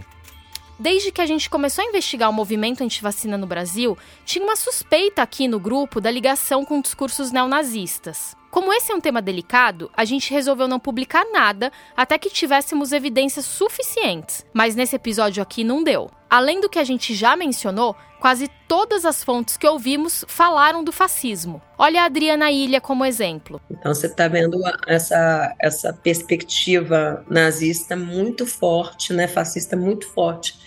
[0.80, 5.21] Desde que a gente começou a investigar o movimento antivacina no Brasil, tinha uma suspeita
[5.21, 8.36] aqui no grupo da ligação com discursos neonazistas.
[8.54, 12.91] Como esse é um tema delicado, a gente resolveu não publicar nada até que tivéssemos
[12.91, 16.12] evidências suficientes, mas nesse episódio aqui não deu.
[16.30, 20.91] Além do que a gente já mencionou, quase todas as fontes que ouvimos falaram do
[20.91, 21.64] fascismo.
[21.80, 23.60] Olha a Adriana Ilha como exemplo.
[23.72, 30.60] Então você está vendo essa, essa perspectiva nazista muito forte, né, fascista muito forte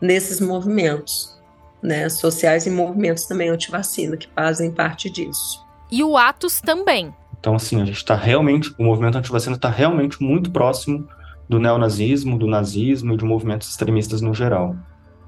[0.00, 1.36] nesses movimentos,
[1.82, 5.60] né, sociais e movimentos também anti-vacina que fazem parte disso.
[5.90, 7.12] E o Atos também.
[7.42, 11.08] Então, assim, a gente está realmente, o movimento anti-vacina está realmente muito próximo
[11.48, 14.76] do neonazismo, do nazismo e de movimentos extremistas no geral.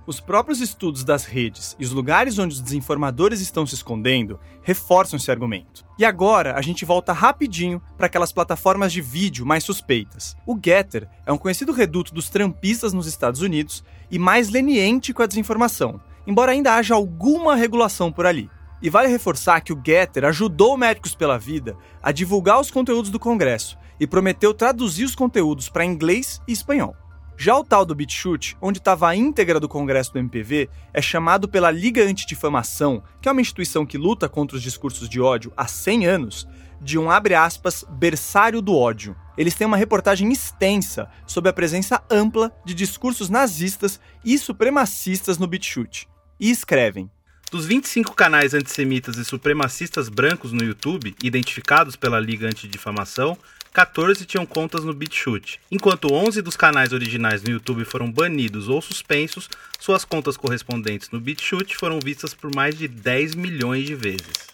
[0.06, 5.16] Os próprios estudos das redes e os lugares onde os desinformadores estão se escondendo reforçam
[5.16, 5.84] esse argumento.
[5.98, 10.36] E agora a gente volta rapidinho para aquelas plataformas de vídeo mais suspeitas.
[10.46, 15.22] O Getter é um conhecido reduto dos trampistas nos Estados Unidos e mais leniente com
[15.24, 18.48] a desinformação, embora ainda haja alguma regulação por ali.
[18.84, 23.18] E vale reforçar que o Getter ajudou Médicos pela Vida a divulgar os conteúdos do
[23.18, 26.94] Congresso e prometeu traduzir os conteúdos para inglês e espanhol.
[27.34, 31.48] Já o tal do BitChute, onde estava a íntegra do Congresso do MPV, é chamado
[31.48, 35.66] pela Liga Antidifamação, que é uma instituição que luta contra os discursos de ódio há
[35.66, 36.46] 100 anos,
[36.78, 39.16] de um abre aspas berçário do ódio.
[39.38, 45.46] Eles têm uma reportagem extensa sobre a presença ampla de discursos nazistas e supremacistas no
[45.46, 46.06] BitChute.
[46.38, 47.10] E escrevem:
[47.54, 53.38] Dos 25 canais antissemitas e supremacistas brancos no YouTube, identificados pela Liga Antidifamação,
[53.72, 55.60] 14 tinham contas no BitChute.
[55.70, 59.48] Enquanto 11 dos canais originais no YouTube foram banidos ou suspensos,
[59.78, 64.48] suas contas correspondentes no BitChute foram vistas por mais de 10 milhões de vezes.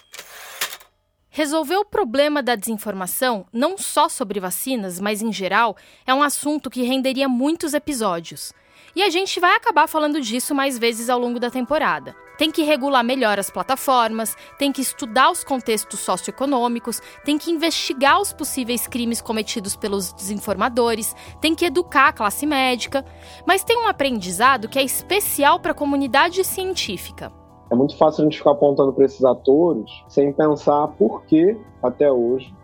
[1.30, 5.74] Resolver o problema da desinformação, não só sobre vacinas, mas em geral,
[6.06, 8.52] é um assunto que renderia muitos episódios.
[8.94, 12.14] E a gente vai acabar falando disso mais vezes ao longo da temporada.
[12.40, 18.18] Tem que regular melhor as plataformas, tem que estudar os contextos socioeconômicos, tem que investigar
[18.18, 23.04] os possíveis crimes cometidos pelos desinformadores, tem que educar a classe médica.
[23.46, 27.30] Mas tem um aprendizado que é especial para a comunidade científica.
[27.70, 32.10] É muito fácil a gente ficar apontando para esses atores sem pensar por que, até
[32.10, 32.54] hoje,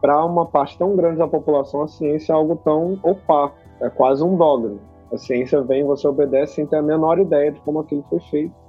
[0.00, 3.56] para uma parte tão grande da população, a ciência é algo tão opaco.
[3.80, 4.78] É quase um dogma.
[5.12, 8.67] A ciência vem, você obedece sem ter a menor ideia de como aquilo foi feito.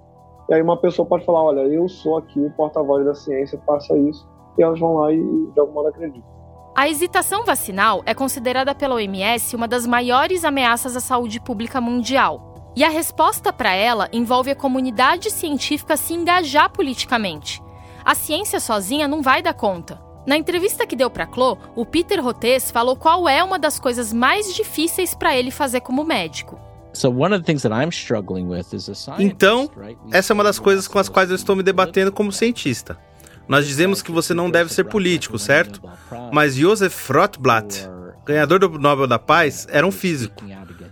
[0.49, 3.95] E aí uma pessoa pode falar, olha, eu sou aqui o porta-voz da ciência, faça
[3.95, 4.27] isso.
[4.57, 5.21] E elas vão lá e
[5.53, 6.27] de algum modo acreditam.
[6.75, 12.71] A hesitação vacinal é considerada pela OMS uma das maiores ameaças à saúde pública mundial.
[12.75, 17.61] E a resposta para ela envolve a comunidade científica se engajar politicamente.
[18.03, 20.01] A ciência sozinha não vai dar conta.
[20.25, 24.11] Na entrevista que deu para Clô, o Peter Rotes falou qual é uma das coisas
[24.11, 26.59] mais difíceis para ele fazer como médico.
[29.23, 29.69] Então,
[30.11, 32.97] essa é uma das coisas com as quais eu estou me debatendo como cientista.
[33.47, 35.81] Nós dizemos que você não deve ser político, certo?
[36.31, 37.87] Mas Joseph Rotblat,
[38.25, 40.43] ganhador do Nobel da Paz, era um físico,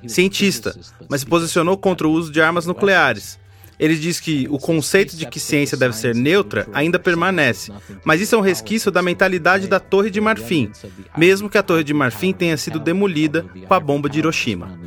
[0.08, 0.76] cientista,
[1.08, 3.40] mas se posicionou contra o uso de armas nucleares.
[3.80, 7.72] Ele diz que o conceito de que ciência deve ser neutra ainda permanece,
[8.04, 10.72] mas isso é um resquício da mentalidade da Torre de Marfim,
[11.18, 14.80] mesmo que a Torre de Marfim tenha sido demolida com a bomba de Hiroshima.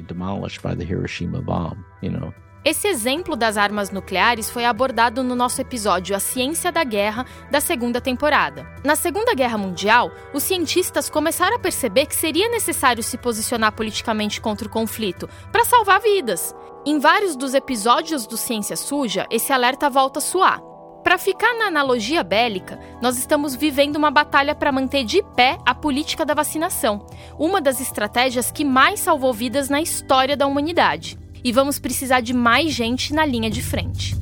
[2.62, 7.58] Esse exemplo das armas nucleares foi abordado no nosso episódio A Ciência da Guerra, da
[7.58, 8.68] segunda temporada.
[8.84, 14.42] Na Segunda Guerra Mundial, os cientistas começaram a perceber que seria necessário se posicionar politicamente
[14.42, 16.54] contra o conflito para salvar vidas.
[16.86, 20.62] Em vários dos episódios do Ciência Suja, esse alerta volta a soar.
[21.04, 25.74] Para ficar na analogia bélica, nós estamos vivendo uma batalha para manter de pé a
[25.74, 27.06] política da vacinação,
[27.38, 32.32] uma das estratégias que mais salvou vidas na história da humanidade e vamos precisar de
[32.32, 34.16] mais gente na linha de frente.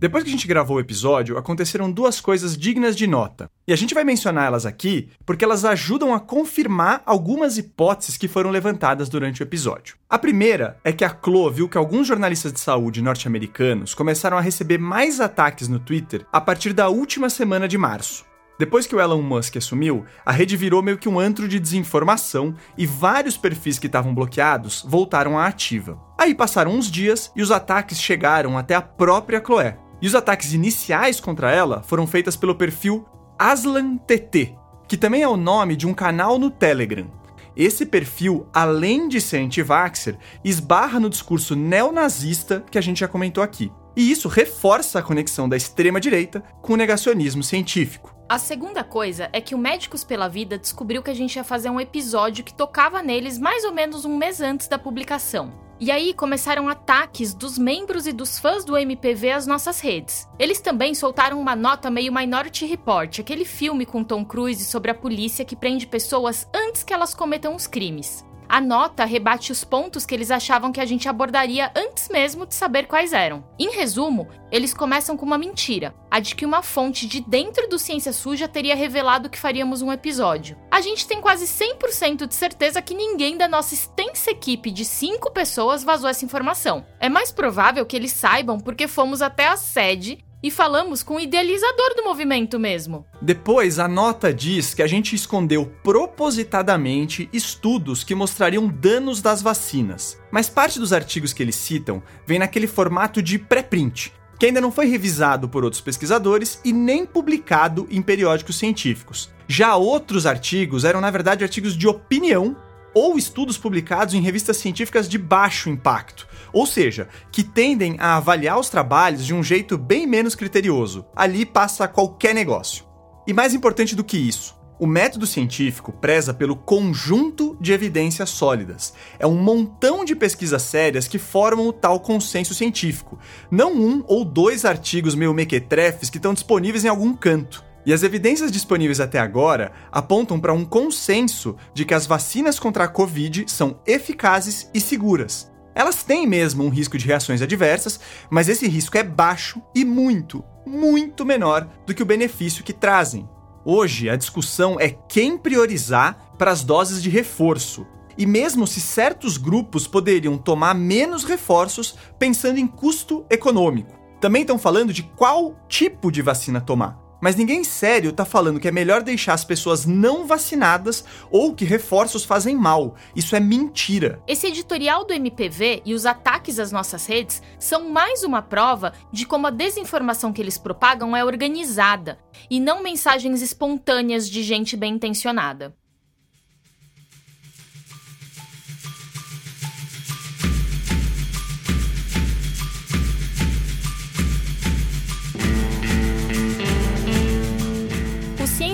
[0.00, 3.50] Depois que a gente gravou o episódio, aconteceram duas coisas dignas de nota.
[3.66, 8.28] E a gente vai mencionar elas aqui porque elas ajudam a confirmar algumas hipóteses que
[8.28, 9.96] foram levantadas durante o episódio.
[10.08, 14.40] A primeira é que a Chloe viu que alguns jornalistas de saúde norte-americanos começaram a
[14.40, 18.24] receber mais ataques no Twitter a partir da última semana de março.
[18.56, 22.54] Depois que o Elon Musk assumiu, a rede virou meio que um antro de desinformação
[22.76, 25.98] e vários perfis que estavam bloqueados voltaram à ativa.
[26.16, 29.87] Aí passaram uns dias e os ataques chegaram até a própria Chloe.
[30.00, 33.04] E os ataques iniciais contra ela foram feitas pelo perfil
[33.38, 37.10] AslanTT, que também é o nome de um canal no Telegram.
[37.56, 43.42] Esse perfil, além de ser anti-vaxxer, esbarra no discurso neonazista que a gente já comentou
[43.42, 43.72] aqui.
[43.96, 48.14] E isso reforça a conexão da extrema-direita com o negacionismo científico.
[48.28, 51.70] A segunda coisa é que o Médicos pela Vida descobriu que a gente ia fazer
[51.70, 55.67] um episódio que tocava neles mais ou menos um mês antes da publicação.
[55.80, 60.28] E aí começaram ataques dos membros e dos fãs do MPV às nossas redes.
[60.36, 64.94] Eles também soltaram uma nota meio Minority Report, aquele filme com Tom Cruise sobre a
[64.94, 68.26] polícia que prende pessoas antes que elas cometam os crimes.
[68.48, 72.54] A nota rebate os pontos que eles achavam que a gente abordaria antes mesmo de
[72.54, 73.44] saber quais eram.
[73.58, 77.78] Em resumo, eles começam com uma mentira, a de que uma fonte de dentro do
[77.78, 80.56] Ciência Suja teria revelado que faríamos um episódio.
[80.70, 85.30] A gente tem quase 100% de certeza que ninguém da nossa extensa equipe de 5
[85.30, 86.86] pessoas vazou essa informação.
[86.98, 91.20] É mais provável que eles saibam porque fomos até a sede e falamos com o
[91.20, 93.06] idealizador do movimento mesmo.
[93.20, 100.18] Depois, a nota diz que a gente escondeu propositadamente estudos que mostrariam danos das vacinas.
[100.30, 104.70] Mas parte dos artigos que eles citam vem naquele formato de pré-print, que ainda não
[104.70, 109.30] foi revisado por outros pesquisadores e nem publicado em periódicos científicos.
[109.48, 112.56] Já outros artigos eram, na verdade, artigos de opinião
[112.94, 118.58] ou estudos publicados em revistas científicas de baixo impacto, ou seja, que tendem a avaliar
[118.58, 121.06] os trabalhos de um jeito bem menos criterioso.
[121.14, 122.84] Ali passa qualquer negócio.
[123.26, 128.94] E mais importante do que isso, O método científico preza pelo conjunto de evidências sólidas.
[129.18, 133.18] É um montão de pesquisas sérias que formam o tal consenso científico,
[133.50, 137.64] não um ou dois artigos meio mequetrefes que estão disponíveis em algum canto.
[137.84, 142.84] E as evidências disponíveis até agora apontam para um consenso de que as vacinas contra
[142.84, 145.50] a Covid são eficazes e seguras.
[145.78, 150.42] Elas têm mesmo um risco de reações adversas, mas esse risco é baixo e muito,
[150.66, 153.28] muito menor do que o benefício que trazem.
[153.64, 157.86] Hoje, a discussão é quem priorizar para as doses de reforço.
[158.18, 163.96] E mesmo se certos grupos poderiam tomar menos reforços pensando em custo econômico.
[164.20, 167.07] Também estão falando de qual tipo de vacina tomar.
[167.20, 171.64] Mas ninguém sério tá falando que é melhor deixar as pessoas não vacinadas ou que
[171.64, 172.94] reforços fazem mal.
[173.14, 174.22] Isso é mentira.
[174.26, 179.26] Esse editorial do MPV e os ataques às nossas redes são mais uma prova de
[179.26, 184.94] como a desinformação que eles propagam é organizada e não mensagens espontâneas de gente bem
[184.94, 185.74] intencionada.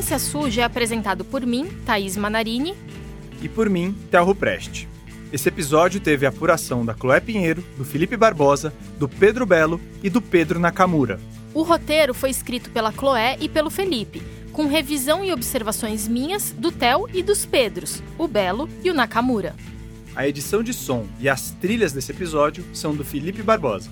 [0.05, 2.75] Ciência Suja é apresentado por mim, Thaís Manarini.
[3.41, 4.87] E por mim, Telro Preste.
[5.33, 10.11] Esse episódio teve a apuração da Chloé Pinheiro, do Felipe Barbosa, do Pedro Belo e
[10.11, 11.19] do Pedro Nakamura.
[11.55, 16.71] O roteiro foi escrito pela Chloé e pelo Felipe, com revisão e observações minhas, do
[16.71, 19.57] Theo e dos Pedros, o Belo e o Nakamura.
[20.15, 23.89] A edição de som e as trilhas desse episódio são do Felipe Barbosa.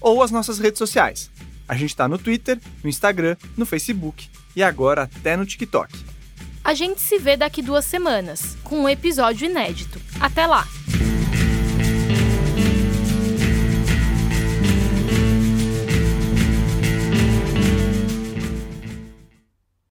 [0.00, 1.30] ou as nossas redes sociais.
[1.68, 5.92] A gente está no Twitter, no Instagram, no Facebook e agora até no TikTok.
[6.64, 10.00] A gente se vê daqui duas semanas, com um episódio inédito.
[10.18, 10.66] Até lá!